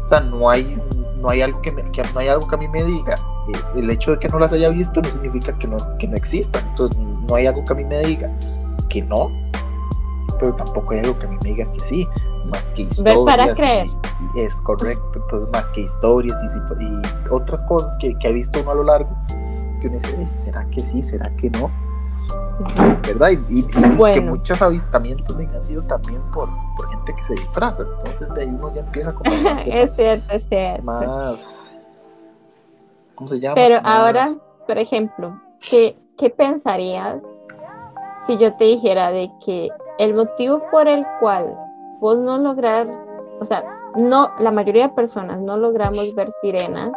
[0.04, 0.78] O sea, no hay,
[1.18, 3.16] no hay algo que, no hay algo que a mí me diga.
[3.54, 6.16] Eh, el hecho de que no las haya visto no significa que no, que no
[6.16, 6.68] existan.
[6.70, 8.30] Entonces, no hay algo que a mí me diga
[8.86, 9.32] que no,
[10.40, 12.08] pero tampoco hay algo que a mí me diga que sí,
[12.46, 13.16] más que historias.
[13.16, 13.88] Ver para creer.
[14.36, 18.62] Y, es correcto, entonces más que historias y, y otras cosas que, que, he visto
[18.62, 19.10] uno a lo largo,
[19.82, 21.02] que uno dice, ¿será que sí?
[21.02, 21.70] ¿Será que no?
[23.08, 23.32] ¿Verdad?
[23.50, 28.34] Y, y, que muchos avistamientos han sido también por, por, gente que se disfraza, entonces
[28.34, 29.30] de ahí uno ya empieza como
[29.66, 30.84] Es cierto, es cierto.
[30.84, 31.72] Más...
[33.16, 33.56] ¿Cómo se llama?
[33.56, 34.30] Pero ahora,
[34.68, 37.22] por ejemplo, ¿qué, ¿qué pensarías
[38.26, 41.58] si yo te dijera de que el motivo por el cual
[42.00, 42.88] vos no lograr,
[43.40, 43.64] o sea,
[43.96, 46.92] no, la mayoría de personas no logramos ver sirenas,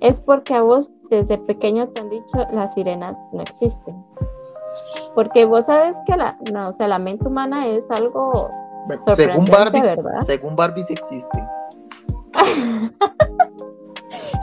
[0.00, 4.04] es porque a vos desde pequeño te han dicho las sirenas no existen.
[5.14, 8.50] Porque vos sabes que la, no, o sea, la mente humana es algo
[9.14, 10.20] según Barbie, ¿verdad?
[10.20, 11.44] Según Barbie sí existe.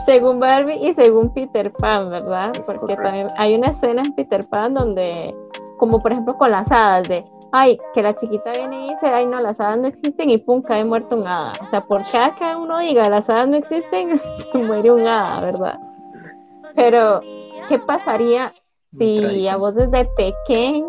[0.06, 2.52] según Barbie y según Peter Pan, ¿verdad?
[2.66, 5.34] Porque también hay una escena en Peter Pan donde
[5.78, 9.26] como por ejemplo con las hadas, de, ay, que la chiquita viene y dice, ay,
[9.26, 11.52] no, las hadas no existen y pum, cae muerto un hada.
[11.62, 14.20] O sea, por cada que uno diga, las hadas no existen,
[14.52, 15.78] se muere un hada, ¿verdad?
[16.74, 17.20] Pero,
[17.68, 18.52] ¿qué pasaría
[18.96, 20.86] si a vos desde pequeño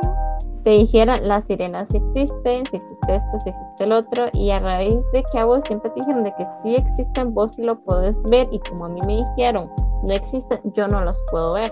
[0.64, 4.98] te dijeran, las sirenas existen, si existe esto, si existe el otro, y a raíz
[5.14, 8.22] de que a vos siempre te dijeron de que sí existen, vos sí lo puedes
[8.24, 9.70] ver, y como a mí me dijeron,
[10.04, 11.72] no existen, yo no los puedo ver.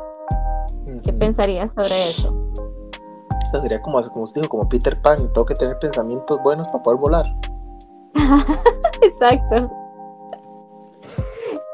[1.04, 2.34] ¿Qué pensarías sobre eso?
[3.52, 7.00] Sería como, como usted dijo, como Peter Pan, tengo que tener pensamientos buenos para poder
[7.00, 7.26] volar.
[9.02, 9.72] Exacto.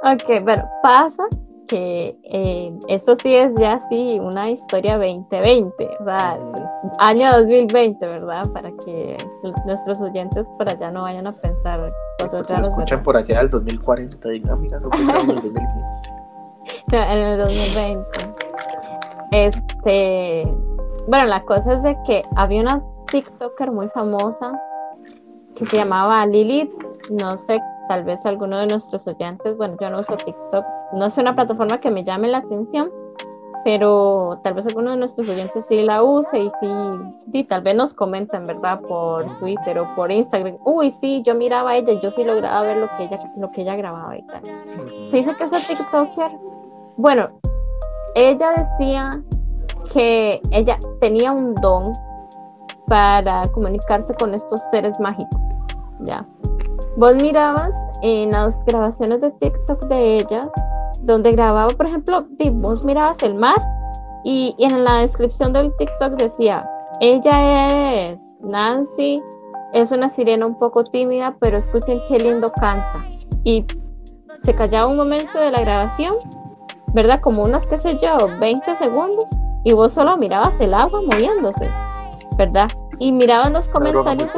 [0.04, 1.28] Ok, bueno, pasa
[1.68, 6.40] que eh, esto sí es ya sí una historia 2020, o sea,
[7.00, 8.44] año 2020, ¿verdad?
[8.54, 9.18] Para que
[9.66, 12.68] nuestros oyentes por allá no vayan a pensar cosas raras.
[12.68, 15.62] escuchan por allá el 2040, dinámicas o en el 2020.
[16.92, 18.06] No, en el 2020.
[19.32, 20.48] Este,
[21.08, 24.60] bueno, la cosa es de que había una TikToker muy famosa
[25.56, 26.72] que se llamaba Lilith,
[27.10, 31.18] no sé, tal vez alguno de nuestros oyentes, bueno, yo no uso TikTok, no es
[31.18, 32.90] una plataforma que me llame la atención,
[33.64, 36.68] pero tal vez alguno de nuestros oyentes sí la use y sí,
[37.32, 38.82] sí, tal vez nos comenten, ¿verdad?
[38.82, 40.58] Por Twitter o por Instagram.
[40.66, 43.62] Uy, sí, yo miraba a ella, yo sí lograba ver lo que ella, lo que
[43.62, 44.42] ella grababa y tal.
[45.10, 46.32] Se dice que esa TikToker,
[46.98, 47.30] bueno,
[48.16, 49.24] ella decía
[49.92, 51.92] que ella tenía un don
[52.88, 55.42] para comunicarse con estos seres mágicos,
[56.02, 56.26] ¿ya?
[56.98, 60.50] Vos mirabas en las grabaciones de TikTok de ella,
[61.02, 63.56] donde grababa, por ejemplo, vos mirabas el mar
[64.24, 66.70] y, en la descripción del TikTok decía,
[67.00, 69.22] ella es Nancy,
[69.74, 73.06] es una sirena un poco tímida, pero escuchen qué lindo canta.
[73.44, 73.66] Y
[74.44, 76.16] se callaba un momento de la grabación,
[76.94, 77.22] ¿verdad?
[77.22, 79.30] Como unos, qué sé yo, 20 segundos,
[79.64, 81.70] y vos solo mirabas el agua moviéndose,
[82.38, 82.70] ¿verdad?
[83.00, 84.32] Y mirabas los comentarios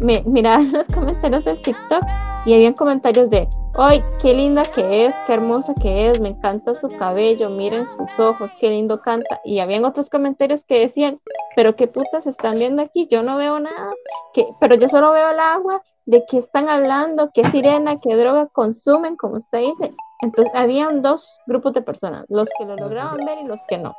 [0.00, 2.02] me, miraban los comentarios del TikTok
[2.44, 5.14] y habían comentarios de, ¡ay, qué linda que es!
[5.26, 6.20] ¡Qué hermosa que es!
[6.20, 9.40] Me encanta su cabello, miren sus ojos, qué lindo canta.
[9.44, 11.20] Y habían otros comentarios que decían,
[11.56, 13.92] pero qué putas están viendo aquí, yo no veo nada,
[14.32, 18.46] que, pero yo solo veo el agua, de qué están hablando, qué sirena, qué droga
[18.46, 19.92] consumen, como usted dice.
[20.20, 23.94] Entonces, habían dos grupos de personas, los que lo lograban ver y los que no.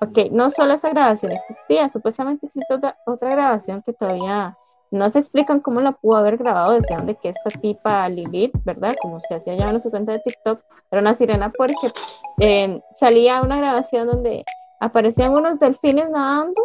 [0.00, 4.56] Ok, no solo esa grabación existía, supuestamente existe otra, otra grabación que todavía
[4.90, 8.94] no se explican cómo la pudo haber grabado, decían de que esta tipa Lilith, ¿verdad?
[9.00, 11.92] Como se hacía ya en su cuenta de TikTok, era una sirena porque
[12.38, 14.44] eh, salía una grabación donde
[14.80, 16.62] aparecían unos delfines nadando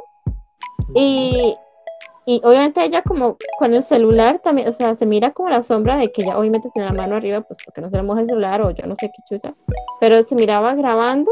[0.93, 1.55] y,
[2.25, 5.97] y obviamente ella como con el celular también, o sea, se mira como la sombra
[5.97, 8.27] de que ella obviamente tiene la mano arriba, pues porque no se le moja el
[8.27, 9.53] celular o yo no sé qué chucha,
[9.99, 11.31] pero se miraba grabando,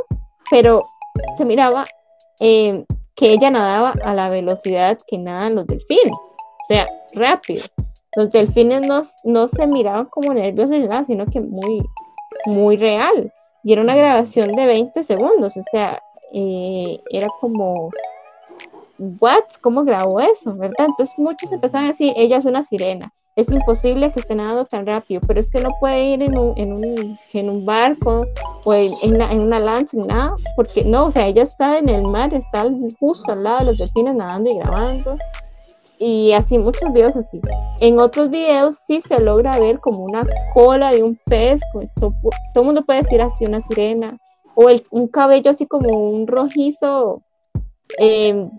[0.49, 0.83] pero
[1.37, 1.85] se miraba
[2.39, 6.17] eh, que ella nadaba a la velocidad que nadan los delfines
[6.71, 7.63] sea, rápido.
[8.15, 11.81] Los delfines no, no se miraban como nerviosos ni nada, sino que muy,
[12.45, 13.31] muy real.
[13.63, 16.01] Y era una grabación de 20 segundos, o sea,
[16.33, 17.91] eh, era como,
[19.19, 19.43] ¿what?
[19.61, 20.53] ¿Cómo grabó eso?
[20.55, 20.87] ¿Verdad?
[20.87, 24.85] Entonces muchos empezaron a decir, ella es una sirena, es imposible que esté nadando tan
[24.85, 28.25] rápido, pero es que no puede ir en un, en un, en un barco
[28.63, 32.33] o en, en, una lancha, nada, porque no, o sea, ella está en el mar,
[32.33, 32.65] está
[32.99, 35.17] justo al lado de los delfines nadando y grabando
[36.01, 37.39] y así muchos videos así.
[37.79, 40.21] En otros videos sí se logra ver como una
[40.53, 41.61] cola de un pez,
[41.95, 42.13] todo,
[42.55, 44.17] el mundo puede decir así una sirena,
[44.55, 47.21] o el, un cabello así como un rojizo
[47.99, 48.49] em,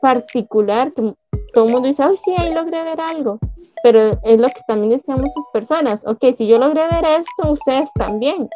[0.00, 1.14] particular, que
[1.52, 3.38] todo el mundo dice, ay sí, ahí logré ver algo,
[3.82, 7.90] pero es lo que también decían muchas personas, ok, si yo logré ver esto, ustedes
[7.94, 8.48] también.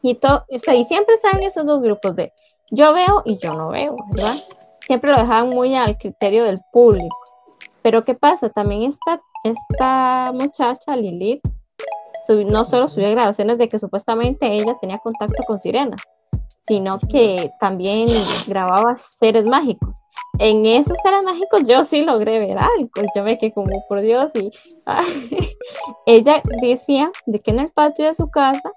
[0.00, 2.32] Y, todo, o sea, y siempre están esos dos grupos de
[2.70, 4.36] yo veo y yo no veo, ¿verdad?
[4.80, 7.16] Siempre lo dejaban muy al criterio del público.
[7.82, 8.50] Pero ¿qué pasa?
[8.50, 11.42] También esta, esta muchacha, Lilith,
[12.28, 16.02] no solo subió grabaciones de que supuestamente ella tenía contacto con sirenas,
[16.68, 18.08] sino que también
[18.46, 19.96] grababa seres mágicos.
[20.38, 24.30] En esos seres mágicos yo sí logré ver algo, yo me quedé como por Dios
[24.34, 24.52] y
[26.06, 28.70] ella decía de que en el patio de su casa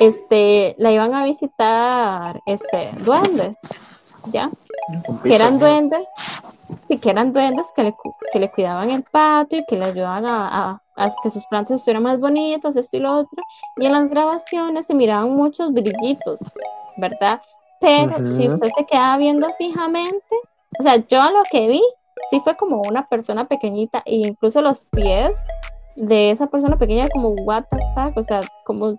[0.00, 3.56] este, la iban a visitar este, duendes,
[4.32, 4.48] ¿ya?
[5.22, 6.06] Que eran duendes
[6.88, 7.94] y que eran duendes que le,
[8.32, 12.02] que le cuidaban el patio y que le ayudaban a, a, que sus plantas estuvieran
[12.02, 13.42] más bonitas, esto y lo otro.
[13.76, 16.40] Y en las grabaciones se miraban muchos brillitos,
[16.96, 17.40] ¿verdad?
[17.80, 20.36] Pero si usted se quedaba viendo fijamente,
[20.78, 21.82] o sea, yo lo que vi,
[22.30, 25.32] sí fue como una persona pequeñita, e incluso los pies
[25.96, 28.96] de esa persona pequeña como what the fuck, o sea, como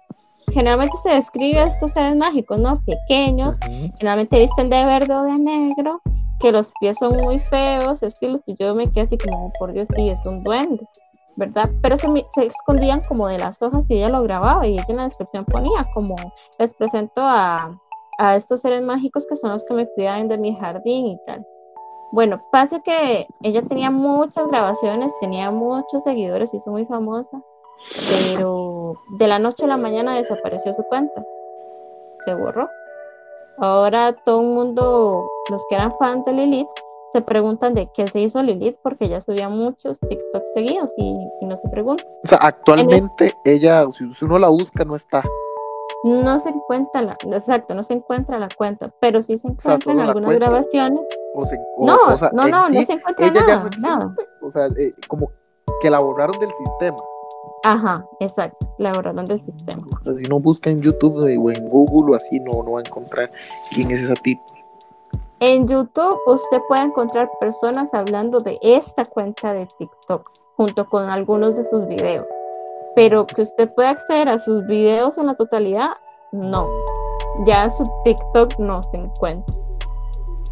[0.54, 2.74] generalmente se describe a estos seres mágicos, ¿no?
[2.86, 3.58] Pequeños,
[3.98, 6.02] generalmente visten de verde o de negro,
[6.40, 9.88] que los pies son muy feos, estilo que yo me quedé así como, por Dios,
[9.96, 10.88] sí, es un duende,
[11.36, 11.70] ¿verdad?
[11.82, 14.98] Pero se, se, escondían como de las hojas y ella lo grababa y ella en
[14.98, 16.16] la descripción ponía como,
[16.60, 17.78] les presento a,
[18.18, 21.46] a estos seres mágicos que son los que me cuidan de mi jardín y tal.
[22.12, 27.42] Bueno, pasa que ella tenía muchas grabaciones, tenía muchos seguidores, hizo muy famosa,
[28.10, 31.24] pero de la noche a la mañana desapareció su cuenta,
[32.26, 32.70] se borró.
[33.60, 36.68] Ahora todo el mundo, los que eran fans de Lilith,
[37.12, 41.58] se preguntan de qué se hizo Lilith porque ella subía muchos TikToks seguidos y, no
[41.58, 42.04] se pregunta.
[42.24, 45.24] O sea, actualmente ella, si uno la busca, no está.
[46.04, 50.00] No se encuentra la, exacto, no se encuentra la cuenta, pero sí se encuentra en
[50.00, 51.02] algunas grabaciones.
[51.34, 51.98] no,
[52.34, 54.16] no, no, no se encuentra nada, nada.
[54.42, 55.32] O sea, eh, como
[55.82, 56.98] que la borraron del sistema.
[57.64, 59.82] Ajá, exacto, la borraron del sistema.
[60.18, 63.32] si uno busca en YouTube o en Google o así, no, no va a encontrar
[63.74, 64.44] quién es esa tipo.
[65.40, 71.56] En YouTube usted puede encontrar personas hablando de esta cuenta de TikTok junto con algunos
[71.56, 72.26] de sus videos,
[72.98, 75.92] pero que usted pueda acceder a sus videos en la totalidad,
[76.32, 76.68] no.
[77.46, 79.56] Ya su TikTok no se encuentra.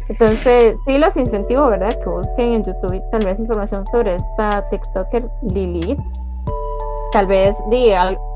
[0.08, 1.98] Entonces, sí los incentivo, ¿verdad?
[1.98, 5.98] Que busquen en YouTube tal vez información sobre esta TikToker Lilith.
[7.10, 7.56] Tal vez,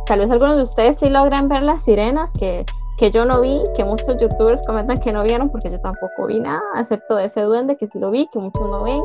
[0.07, 2.67] tal vez algunos de ustedes sí logran ver las sirenas que
[2.99, 6.39] que yo no vi, que muchos youtubers comentan que no vieron, porque yo tampoco vi
[6.39, 9.01] nada, excepto ese duende que sí lo vi, que muchos no ven.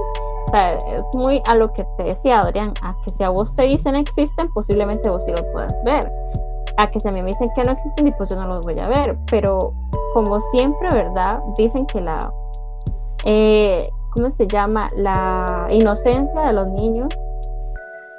[0.55, 3.63] Sea, es muy a lo que te decía Adrián, a que si a vos te
[3.63, 6.09] dicen existen, posiblemente vos sí lo puedas ver.
[6.77, 8.65] A que si a mí me dicen que no existen, y pues yo no los
[8.65, 9.17] voy a ver.
[9.29, 9.73] Pero
[10.13, 11.41] como siempre, ¿verdad?
[11.57, 12.31] Dicen que la,
[13.25, 14.89] eh, ¿cómo se llama?
[14.95, 17.13] La inocencia de los niños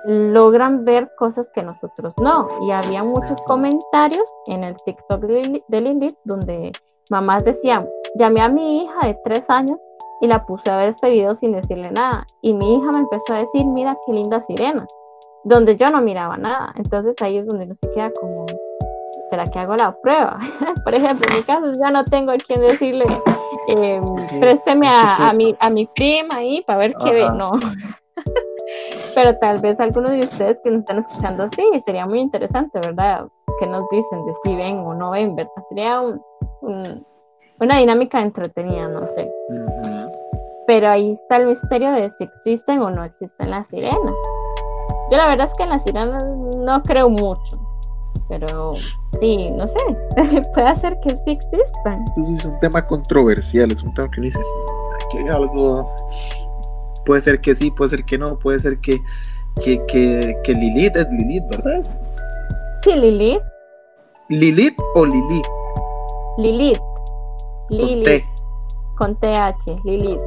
[0.05, 2.49] logran ver cosas que nosotros no.
[2.61, 6.72] Y había muchos comentarios en el TikTok de, Lilith donde
[7.09, 9.82] mamás decían, llamé a mi hija de tres años
[10.20, 12.26] y la puse a ver este video sin decirle nada.
[12.40, 14.86] Y mi hija me empezó a decir, mira qué linda sirena,
[15.44, 16.72] donde yo no miraba nada.
[16.76, 18.46] Entonces ahí es donde uno se queda como,
[19.30, 20.38] ¿será que hago la prueba?
[20.84, 23.04] Por ejemplo, en mi caso ya no tengo a quien decirle,
[23.68, 24.00] eh,
[24.40, 27.30] présteme a, mi, a mi prima ahí para ver qué ve.
[27.30, 27.52] No.
[29.14, 33.26] Pero tal vez algunos de ustedes que nos están escuchando, sí, sería muy interesante, ¿verdad?
[33.58, 35.52] Que nos dicen de si ven o no ven, ¿verdad?
[35.68, 36.02] Sería
[37.61, 39.30] una dinámica entretenida, no sé.
[40.66, 44.14] Pero ahí está el misterio de si existen o no existen las sirenas.
[45.11, 46.24] Yo la verdad es que en las sirenas
[46.59, 47.57] no creo mucho,
[48.28, 48.74] pero
[49.20, 49.78] sí, no sé,
[50.54, 52.04] puede ser que sí existan.
[52.09, 54.40] Entonces es un tema controversial, es un tema que dice,
[55.07, 55.88] aquí hay algo
[57.07, 59.00] Puede ser que sí, puede ser que no, puede ser que,
[59.62, 61.82] que, Lilith es Lilith, ¿verdad?
[62.82, 63.40] Sí, Lilith.
[64.28, 65.42] ¿Lilith o Lili?
[66.38, 66.80] Lilith.
[67.70, 68.24] Lilith.
[68.96, 70.20] Con TH, Lilith.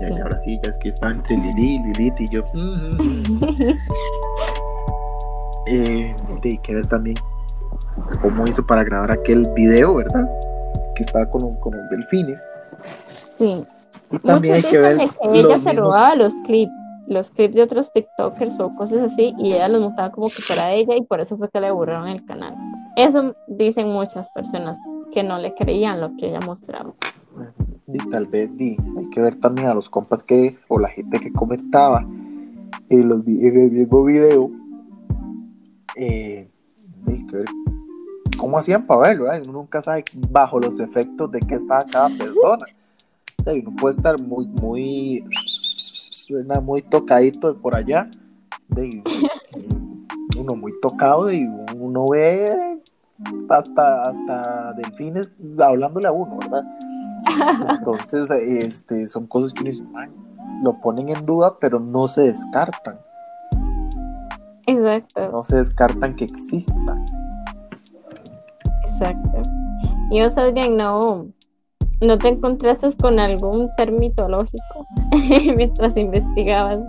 [0.00, 2.42] Ya, Ahora sí, ya es que está entre Lili, Lilith y yo.
[5.66, 7.16] eh, hay que ver también
[8.20, 10.28] cómo hizo para grabar aquel video, ¿verdad?
[10.96, 12.42] Que estaba con los, con los delfines.
[13.38, 13.64] Sí
[14.22, 14.98] también hay que ver.
[14.98, 16.72] Que ella se robaba los clips,
[17.06, 20.66] los clips de otros TikTokers o cosas así, y ella los mostraba como que fuera
[20.66, 22.54] de ella, y por eso fue que le borraron el canal.
[22.96, 24.78] Eso dicen muchas personas
[25.14, 26.92] que no le creían lo que ella mostraba.
[27.86, 31.20] Y tal vez di, hay que ver también a los compas que, o la gente
[31.20, 32.04] que comentaba
[32.88, 34.50] en, los, en el mismo video.
[35.96, 36.48] Eh,
[37.06, 37.46] hay que ver
[38.36, 42.66] cómo hacían para verlo, uno nunca sabe bajo los efectos de qué estaba cada persona
[43.52, 45.24] uno puede estar muy, muy,
[46.62, 48.08] muy tocadito por allá,
[50.36, 51.46] uno muy tocado y
[51.76, 52.73] uno ve
[53.48, 56.64] hasta, hasta delfines hablándole a uno, ¿verdad?
[57.78, 59.84] Entonces, este, son cosas que uno dice,
[60.62, 62.98] lo ponen en duda, pero no se descartan.
[64.66, 65.30] Exacto.
[65.30, 66.96] No se descartan que exista.
[68.88, 69.42] Exacto.
[70.10, 71.28] Y yo sabía, no,
[72.00, 74.86] ¿No te encontraste con algún ser mitológico
[75.56, 76.80] mientras investigabas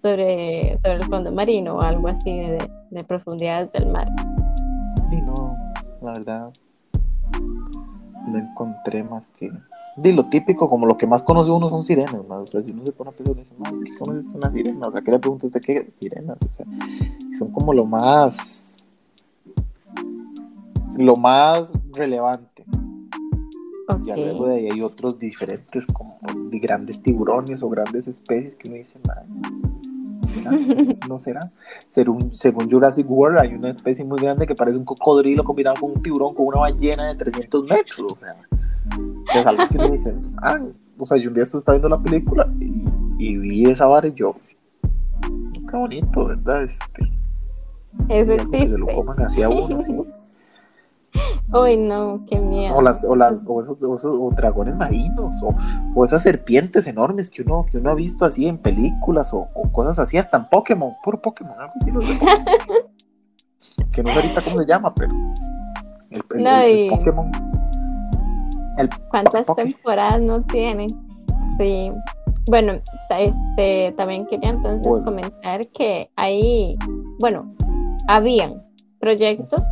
[0.00, 4.06] sobre, sobre el fondo marino o algo así de, profundidades del mar?
[6.04, 6.52] La verdad,
[8.26, 9.50] no encontré más que.
[9.96, 12.84] De lo típico, como lo que más conoce uno son sirenas, O sea, si uno
[12.84, 14.86] se pone a pensar, dice, ¿qué conoces una sirena?
[14.86, 16.38] O sea, ¿qué le preguntas de qué sirenas?
[16.46, 16.66] O sea,
[17.38, 18.90] son como lo más.
[20.96, 22.54] lo más relevante
[24.04, 26.18] ya luego de ahí hay otros diferentes, como
[26.50, 28.98] de grandes tiburones o grandes especies que uno dice,
[31.08, 31.40] no será.
[31.88, 35.92] Según, según Jurassic World, hay una especie muy grande que parece un cocodrilo combinado con
[35.92, 38.12] un tiburón, con una ballena de 300 metros.
[38.12, 38.36] O sea,
[39.34, 40.58] es algo que me dicen, ah,
[40.98, 44.36] o sea, yo un día estuve viendo la película y, vi esa vara y yo,
[45.22, 46.64] qué bonito, ¿verdad?
[46.64, 47.10] Este,
[48.08, 48.68] Eso existe.
[48.68, 49.96] se lo coman hacia uno, sí.
[51.52, 52.76] Uy, no, qué miedo.
[52.76, 55.36] O las, o las, o esos, o dragones marinos,
[55.94, 59.98] o, esas serpientes enormes que uno, que uno ha visto así en películas, o, cosas
[59.98, 62.18] así, hasta en Pokémon, puro Pokémon, algo así
[63.92, 65.14] Que no sé ahorita cómo se llama, pero
[66.10, 66.22] el,
[66.90, 67.30] Pokémon.
[69.08, 70.88] ¿Cuántas temporadas no tienen?
[71.58, 71.92] Sí,
[72.46, 76.76] bueno, este, también quería entonces comentar que ahí,
[77.20, 77.54] bueno,
[78.08, 78.62] habían
[78.98, 79.62] proyectos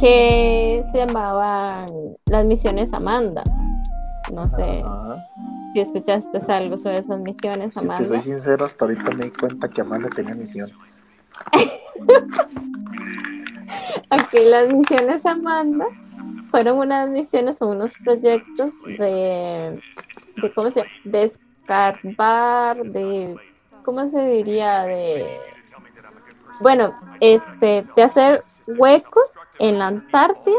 [0.00, 1.86] que se llamaban
[2.26, 3.42] las misiones Amanda.
[4.32, 4.84] No sé
[5.72, 7.96] si escuchaste algo sobre esas misiones, Amanda.
[7.96, 11.00] Si te soy sincero, hasta ahorita me di cuenta que Amanda tenía misiones.
[14.10, 15.86] Aquí las misiones Amanda
[16.50, 19.80] fueron unas misiones o unos proyectos de,
[20.40, 20.90] de ¿cómo se llama?
[21.04, 23.36] De escarbar, de,
[23.84, 24.84] ¿cómo se diría?
[24.84, 25.38] De,
[26.60, 29.28] bueno, este, de hacer huecos
[29.58, 30.56] en la Antártida,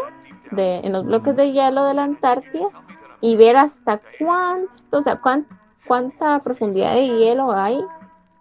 [0.51, 2.67] de, en los bloques de hielo de la Antártida,
[3.21, 5.19] y ver hasta cuánto, o sea,
[5.87, 7.83] cuánta profundidad de hielo hay,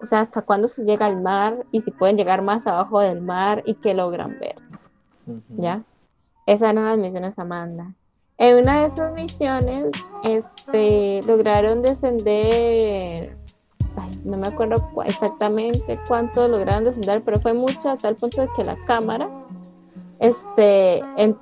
[0.01, 3.21] o sea, hasta cuándo se llega al mar y si pueden llegar más abajo del
[3.21, 4.57] mar y qué logran ver.
[5.49, 5.83] ¿Ya?
[6.47, 7.95] Esas eran las misiones Amanda.
[8.39, 9.87] En una de esas misiones,
[10.23, 13.37] este, lograron descender,
[14.25, 18.65] no me acuerdo exactamente cuánto lograron descender, pero fue mucho a tal punto de que
[18.65, 19.29] la cámara,
[20.19, 21.35] este, en,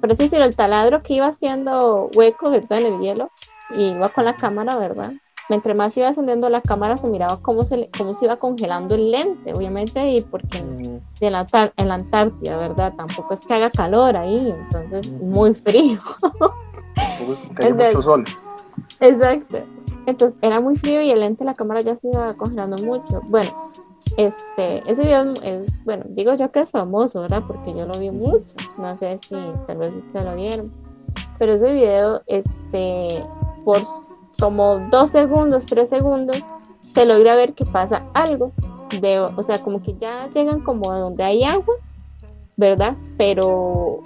[0.00, 2.78] por así decirlo, el taladro que iba haciendo hueco, ¿verdad?
[2.78, 3.30] En el hielo,
[3.76, 5.12] y iba con la cámara, ¿verdad?
[5.48, 9.10] mientras más iba ascendiendo la cámara se miraba cómo se, cómo se iba congelando el
[9.10, 12.94] lente, obviamente, y porque en, la, en la Antártida, ¿verdad?
[12.96, 15.98] Tampoco es que haga calor ahí, entonces muy frío.
[17.56, 18.24] hay mucho sol.
[19.00, 19.58] Exacto.
[20.06, 23.22] Entonces era muy frío y el lente de la cámara ya se iba congelando mucho.
[23.28, 23.70] Bueno,
[24.16, 27.42] este, ese video es, bueno, digo yo que es famoso, ¿verdad?
[27.46, 28.54] Porque yo lo vi mucho.
[28.78, 29.36] No sé si
[29.66, 30.72] tal vez ustedes lo vieron.
[31.38, 33.24] Pero ese video, este,
[33.64, 33.82] por
[34.38, 36.38] como dos segundos, tres segundos,
[36.92, 38.52] se logra ver que pasa algo.
[39.36, 41.74] O sea, como que ya llegan como a donde hay agua,
[42.56, 42.94] ¿verdad?
[43.18, 44.00] Pero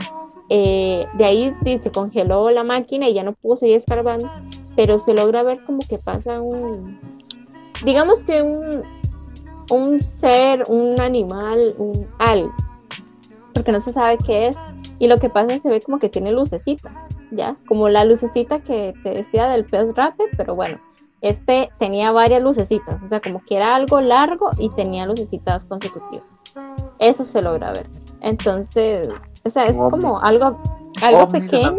[0.49, 4.31] eh, de ahí se congeló la máquina y ya no pudo seguir escarbando,
[4.79, 7.01] pero se logra ver como que pasa un,
[7.85, 8.85] digamos que un,
[9.73, 12.55] un ser, un animal, un algo,
[13.55, 14.57] porque no se sabe qué es,
[15.01, 16.93] y lo que pasa es que se ve como que tiene lucecita
[17.33, 20.79] ya, como la lucecita que te decía del pez rape, pero bueno,
[21.23, 26.25] este tenía varias lucecitas, o sea, como que era algo largo y tenía lucecitas consecutivas.
[27.01, 27.91] Eso se logra ver.
[28.21, 29.09] Entonces,
[29.45, 30.63] o sea, es como algo,
[31.03, 31.79] algo pequeño.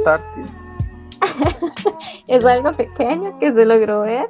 [2.28, 4.30] es algo pequeño que se logró ver.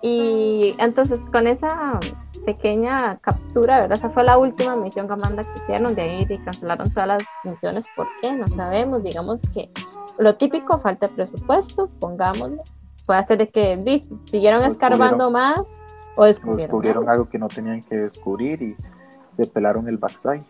[0.00, 1.98] Y entonces con esa
[2.44, 3.98] pequeña captura, ¿verdad?
[3.98, 7.84] Esa fue la última misión que Amanda que hicieron, de ahí cancelaron todas las misiones,
[7.96, 8.32] ¿por qué?
[8.32, 9.70] No sabemos, digamos que
[10.18, 12.62] lo típico, falta de presupuesto, pongámoslo.
[13.06, 15.60] Puede ser de que siguieron escarbando más
[16.16, 18.76] o descubrieron, algo que no tenían que descubrir y
[19.32, 20.44] se pelaron el backside.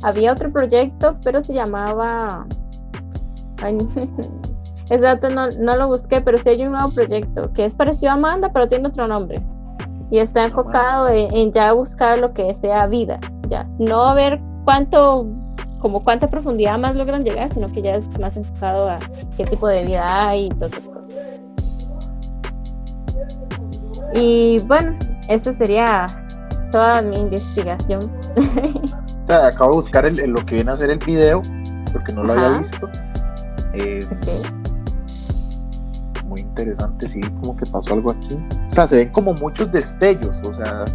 [0.04, 2.46] Había otro proyecto, pero se llamaba...
[4.86, 8.12] ese dato no, no, lo busqué, pero sí hay un nuevo proyecto que es parecido
[8.12, 9.42] a Amanda, pero tiene otro nombre.
[10.14, 13.68] Y está enfocado en, ya buscar lo que sea vida, ya.
[13.80, 15.26] No ver cuánto,
[15.80, 19.00] como cuánta profundidad más logran llegar, sino que ya es más enfocado a
[19.36, 21.16] qué tipo de vida hay y todas esas cosas.
[24.14, 24.96] Y bueno,
[25.30, 26.06] eso sería
[26.72, 28.00] toda mi investigación.
[29.30, 31.42] acabo de buscar el, lo que viene a ser el video,
[31.92, 32.88] porque no lo había visto.
[33.74, 34.00] Eh,
[36.24, 38.36] muy interesante, sí, como que pasó algo aquí.
[38.70, 40.86] O sea, se ven como muchos destellos, o sea.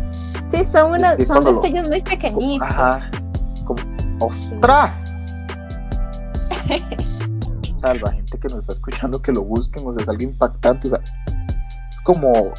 [0.52, 2.68] Sí, son, unos, son destellos muy pequeñitos.
[2.68, 3.10] Ajá.
[3.64, 3.80] Como,
[4.20, 5.12] ¡ostras!
[7.76, 10.22] o sea, la gente que nos está escuchando que lo busquen, o sea, es algo
[10.22, 11.00] impactante, o sea,
[11.90, 12.52] es como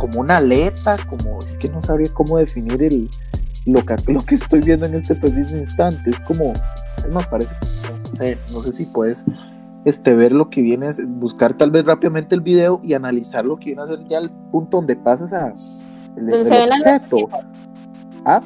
[0.00, 3.10] como una aleta, como es que no sabría cómo definir el,
[3.66, 6.10] lo, que, lo que estoy viendo en este preciso instante.
[6.10, 6.54] Es como,
[7.10, 7.54] no parece,
[7.92, 9.26] no sé, no sé si puedes
[9.84, 13.66] este, ver lo que viene, buscar tal vez rápidamente el video y analizar lo que
[13.66, 15.54] viene a ser ya el punto donde pasas a
[16.16, 17.28] el, el objeto.
[18.24, 18.40] ¿Ah?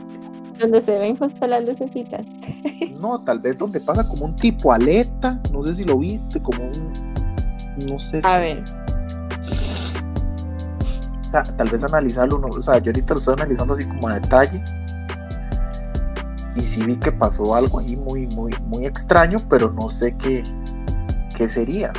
[0.58, 2.24] Donde se ven justo las lucecitas.
[3.00, 6.64] no, tal vez donde pasa como un tipo aleta, no sé si lo viste, como
[6.64, 6.92] un,
[7.88, 8.20] no sé.
[8.22, 8.62] A ver
[11.42, 14.62] tal vez analizarlo, o sea, yo ahorita lo estoy analizando así como a detalle.
[16.56, 20.42] Y sí vi que pasó algo ahí muy, muy, muy extraño, pero no sé qué,
[21.36, 21.92] qué sería.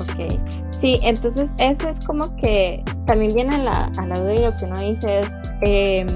[0.00, 0.32] Ok,
[0.80, 4.56] sí, entonces eso es como que también viene a la, a la duda y lo
[4.56, 5.28] que uno dice es
[5.62, 6.06] em,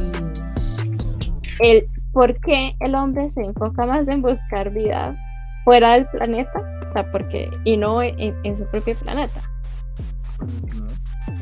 [1.60, 5.16] el ¿por qué el hombre se enfoca más en buscar vida
[5.64, 6.60] fuera del planeta?
[6.88, 9.40] O sea, porque, y no en, su propio planeta.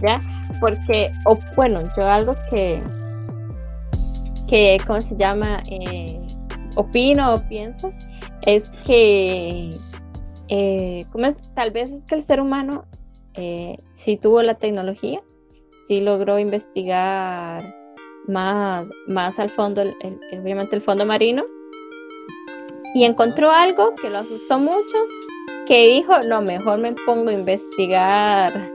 [0.03, 0.21] ¿Ya?
[0.61, 2.83] Porque, o bueno, yo algo que,
[4.49, 5.63] que ¿cómo se llama?
[5.71, 6.19] Eh,
[6.77, 7.93] opino o pienso,
[8.43, 9.71] es que,
[10.49, 11.55] eh, es?
[11.55, 12.85] Tal vez es que el ser humano
[13.35, 15.23] eh, sí tuvo la tecnología,
[15.87, 17.75] sí logró investigar
[18.27, 19.83] más, más al fondo,
[20.33, 21.45] obviamente el fondo marino,
[22.95, 24.97] y encontró algo que lo asustó mucho,
[25.67, 28.71] que dijo, no, mejor me pongo a investigar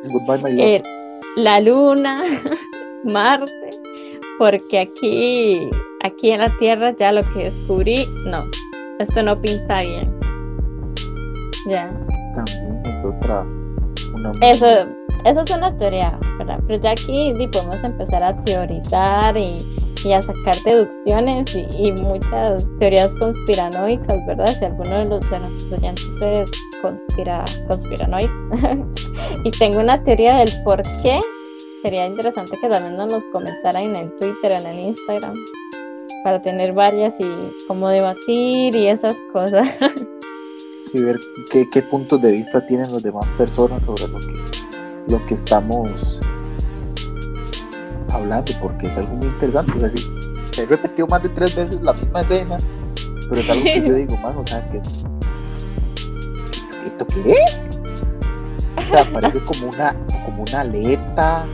[0.57, 0.82] eh,
[1.36, 2.19] la luna,
[3.03, 3.69] Marte,
[4.38, 5.69] porque aquí,
[6.01, 8.45] aquí en la Tierra ya lo que descubrí, no,
[8.99, 10.22] esto no pinta bien.
[11.70, 11.91] Ya.
[12.36, 13.45] También es otra.
[14.41, 14.66] Eso,
[15.26, 16.59] eso es una teoría, ¿verdad?
[16.68, 19.57] Pero ya aquí podemos empezar a teorizar y,
[20.11, 24.57] a sacar deducciones y, muchas teorías conspiranoicas, ¿verdad?
[24.59, 26.51] Si alguno de, los, de nuestros oyentes es
[26.82, 28.34] conspira, conspiranoico
[29.45, 31.20] y tengo una teoría del por qué,
[31.82, 35.36] sería interesante que también nos comentaran en el Twitter, en el Instagram,
[36.26, 39.80] para tener varias y cómo debatir y esas cosas.
[40.94, 41.20] Sí, ver
[41.52, 44.64] qué, qué puntos de vista tienen las demás personas sobre lo que
[45.08, 46.20] lo que estamos
[48.12, 49.72] hablando, porque es algo muy interesante.
[49.76, 50.08] O sea, sí,
[50.58, 52.58] he repetido más de tres veces la misma escena,
[53.30, 55.06] pero es algo que yo digo, man, o sea, que es.
[56.86, 57.36] ¿Esto qué?
[58.78, 61.46] O sea, parece como una, como una aleta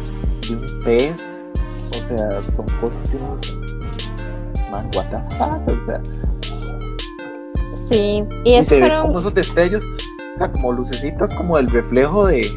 [0.48, 1.32] de un pez.
[2.00, 3.54] O sea, son cosas que uno dice,
[4.72, 6.02] man, what the fuck, o sea.
[7.90, 12.52] Sí, y, se ven como esos destellos, o sea, como lucecitas, como el reflejo de,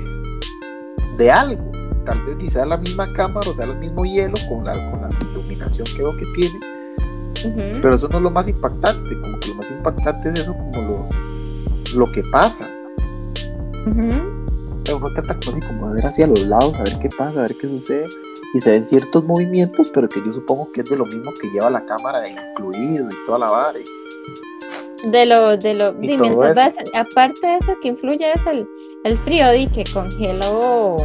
[1.17, 1.73] de algo.
[2.05, 5.03] Tal vez ni sea la misma cámara o sea el mismo hielo con la, con
[5.03, 6.61] la iluminación que veo que tiene.
[7.81, 11.09] Pero eso no es lo más impactante, como que lo más impactante es eso como
[11.95, 12.69] lo, lo que pasa.
[13.87, 17.43] uno trata como así como de ver hacia los lados, a ver qué pasa, a
[17.43, 18.05] ver qué sucede.
[18.55, 21.49] Y se ven ciertos movimientos, pero que yo supongo que es de lo mismo que
[21.49, 23.79] lleva la cámara incluido y toda la vara.
[25.11, 25.87] De lo, de lo,
[26.95, 28.69] aparte de eso que influye es el,
[29.05, 30.97] el frío di que congeló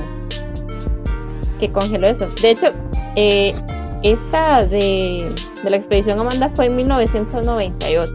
[1.60, 2.28] que congeló eso.
[2.42, 2.68] De hecho,
[3.16, 3.56] eh,
[4.04, 5.28] esta de,
[5.64, 8.14] la expedición Amanda fue en 1998.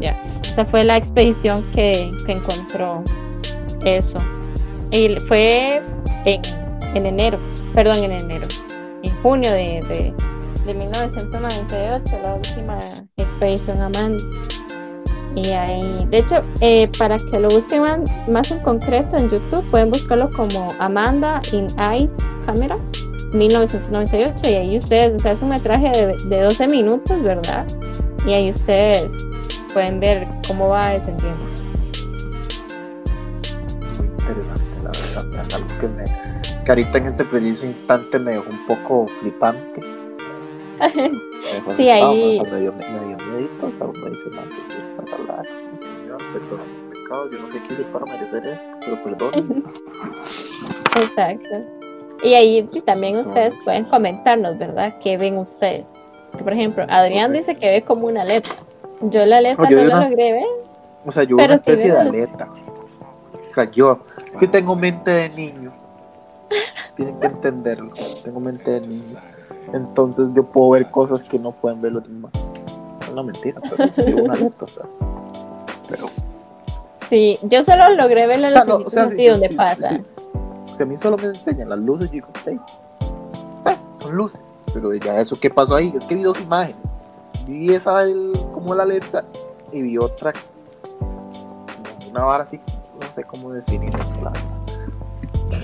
[0.00, 0.14] Ya,
[0.50, 3.02] esa fue la expedición que, encontró
[3.84, 4.16] eso.
[4.90, 5.82] Y fue
[6.24, 7.38] en, enero,
[7.74, 8.48] perdón, en enero,
[9.02, 10.14] en junio de, de,
[10.64, 12.78] de 1998, la última
[13.16, 14.22] expedición Amanda.
[15.34, 17.82] Y ahí, de hecho, eh, para que lo busquen
[18.28, 22.12] más, en concreto en YouTube, pueden buscarlo como Amanda in Ice
[22.46, 22.76] Camera
[23.32, 27.66] 1998 y ahí ustedes, o sea, es un metraje de, 12 minutos, ¿verdad?
[28.26, 29.12] Y ahí ustedes
[29.72, 31.44] pueden ver cómo va descendiendo.
[33.98, 36.04] Muy interesante, la verdad, algo que me,
[36.64, 39.80] que ahorita en este preciso instante me dejó un poco flipante.
[41.76, 42.40] sí, ahí.
[42.50, 47.30] medio, medio medito, o sea, uno dice, no, está relax, mi señor, perdona mis pecados,
[47.32, 49.64] yo no sé qué hice para merecer esto, pero perdón.
[51.00, 51.64] Exacto.
[52.22, 54.94] Y ahí también ustedes pueden comentarnos, ¿verdad?
[55.02, 55.86] ¿Qué ven ustedes?
[56.32, 58.50] Por ejemplo, Adrián dice que ve como una aleta.
[59.02, 60.46] Yo la aleta no, la logré ver.
[61.04, 62.48] O sea, yo una especie de aleta.
[63.50, 64.00] O sea, yo
[64.38, 65.72] que tengo mente de niño.
[66.94, 67.92] Tienen que entenderlo.
[68.22, 69.18] Tengo mente de niño.
[69.72, 72.49] Entonces yo puedo ver cosas que no pueden ver los demás.
[73.10, 74.84] Una mentira, pero sí, una letra, o sea.
[75.88, 76.10] Pero.
[77.08, 80.00] Sí, yo solo logré ver la luz o sea, sí, donde pasa.
[80.76, 82.10] Si a mí solo me enseñan las luces,
[82.46, 82.60] hey,
[83.64, 84.40] ah, son luces.
[84.72, 85.92] Pero ya eso, ¿qué pasó ahí?
[85.94, 86.76] Es que vi dos imágenes.
[87.46, 89.24] Vi esa del, como la letra
[89.72, 90.32] y vi otra,
[92.10, 92.60] una vara así,
[93.00, 94.14] no sé cómo definir eso.
[94.22, 94.32] La,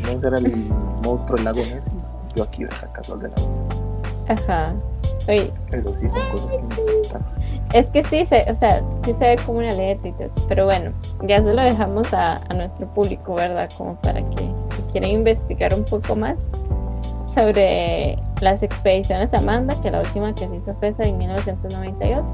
[0.01, 0.69] no será el
[1.05, 1.95] monstruo del lago Nessie.
[2.35, 4.75] Yo aquí, casual de la Ajá.
[5.29, 5.53] Oye.
[5.71, 7.25] Pero sí son cosas que me gustan.
[7.73, 10.93] Es que sí, se, o sea, sí se ve como una y todo Pero bueno,
[11.23, 13.69] ya se lo dejamos a, nuestro público, ¿verdad?
[13.77, 16.37] Como para que si quieren investigar un poco más
[17.35, 22.27] sobre las expediciones Amanda, que la última que se hizo fue en 1998.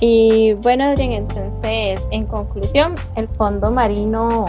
[0.00, 4.46] Y bueno, Adrián, entonces, en conclusión, el fondo marino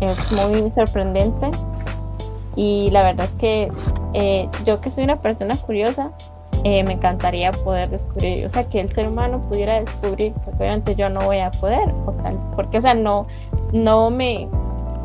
[0.00, 1.50] es muy sorprendente
[2.56, 3.72] y la verdad es que
[4.12, 6.10] eh, yo que soy una persona curiosa,
[6.64, 10.94] eh, me encantaría poder descubrir, o sea, que el ser humano pudiera descubrir, porque obviamente
[10.94, 11.92] yo no voy a poder,
[12.54, 13.26] porque, o sea, no,
[13.72, 14.48] no me,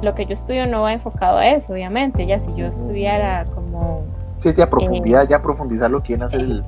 [0.01, 4.03] lo que yo estudio no va enfocado a eso, obviamente, ya si yo estudiara como...
[4.39, 6.63] Sí, sí, a profundidad, eh, ya profundizar lo que viene a ser el,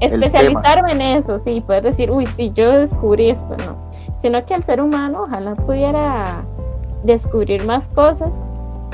[0.00, 3.76] especializarme en eso, sí, poder decir, uy, sí, yo descubrí esto, no,
[4.18, 6.42] sino que el ser humano ojalá pudiera
[7.04, 8.32] descubrir más cosas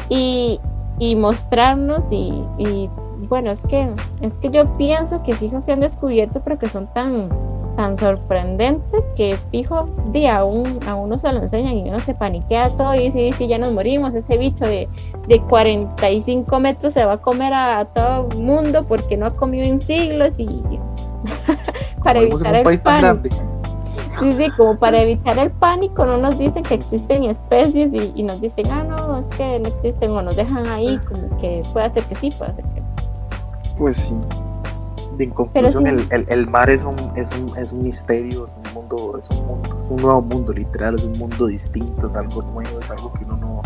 [0.08, 0.60] y,
[0.98, 2.90] y mostrarnos y, y,
[3.28, 3.88] bueno, es que,
[4.20, 7.28] es que yo pienso que fijo se han descubierto pero que son tan,
[7.76, 12.14] tan sorprendentes que fijo, día a, un, a uno se lo enseñan y uno se
[12.14, 14.88] paniquea todo y dice, sí, ya nos morimos, ese bicho de,
[15.28, 19.64] de 45 metros se va a comer a, todo el mundo porque no ha comido
[19.64, 20.46] en siglos y
[22.04, 23.28] para evitar el pánico.
[24.20, 28.40] Sí, sí, como para evitar el pánico, no nos dicen que existen especies y, nos
[28.40, 32.02] dicen, ah, no, es que no existen, o nos dejan ahí, como que puede ser
[32.04, 32.79] que sí, puede ser que
[33.80, 34.14] Pues sí.
[35.18, 39.16] en conclusión, el, el, mar es un, es, un, es un misterio, es un mundo,
[39.18, 42.78] es un mundo, es un nuevo mundo, literal, es un mundo distinto, es algo nuevo,
[42.78, 43.62] es algo que uno no.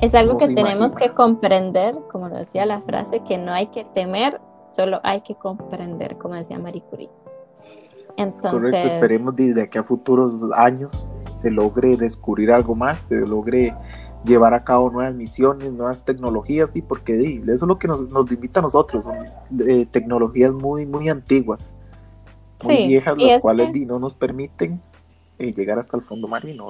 [0.00, 3.84] Es algo que tenemos que comprender, como lo decía la frase, que no hay que
[3.84, 4.40] temer,
[4.70, 7.10] solo hay que comprender, como decía Marie Curie.
[8.42, 13.74] Correcto, esperemos desde aquí a futuros años se logre descubrir algo más, se logre
[14.24, 18.30] llevar a cabo nuevas misiones, nuevas tecnologías, y porque eso es lo que nos, nos
[18.30, 21.74] limita a nosotros, son eh, tecnologías muy, muy antiguas,
[22.62, 24.80] muy viejas, las cuales no nos permiten
[25.38, 26.68] eh, llegar hasta el fondo marino,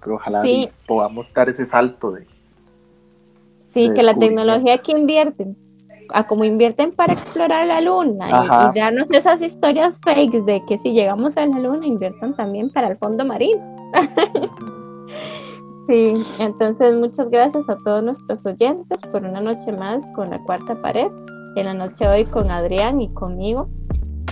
[0.00, 0.42] Pero ojalá
[0.86, 2.26] podamos dar ese salto de...
[3.58, 5.56] Sí, que la tecnología que invierten
[6.12, 10.92] a como invierten para explorar la luna y, darnos esas historias fakes de que si
[10.92, 13.62] llegamos a la luna inviertan también para el fondo marino.
[15.86, 20.80] sí, entonces muchas gracias a todos nuestros oyentes por una noche más con la cuarta
[20.80, 21.10] pared.
[21.56, 23.68] En la noche hoy con Adrián y conmigo.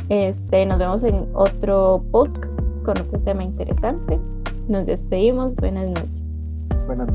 [0.09, 2.51] Este, nos vemos en otro podcast
[2.85, 4.19] con otro tema interesante.
[4.69, 5.55] Nos despedimos.
[5.57, 6.23] Buenas noches.
[6.87, 7.15] Buenas noches.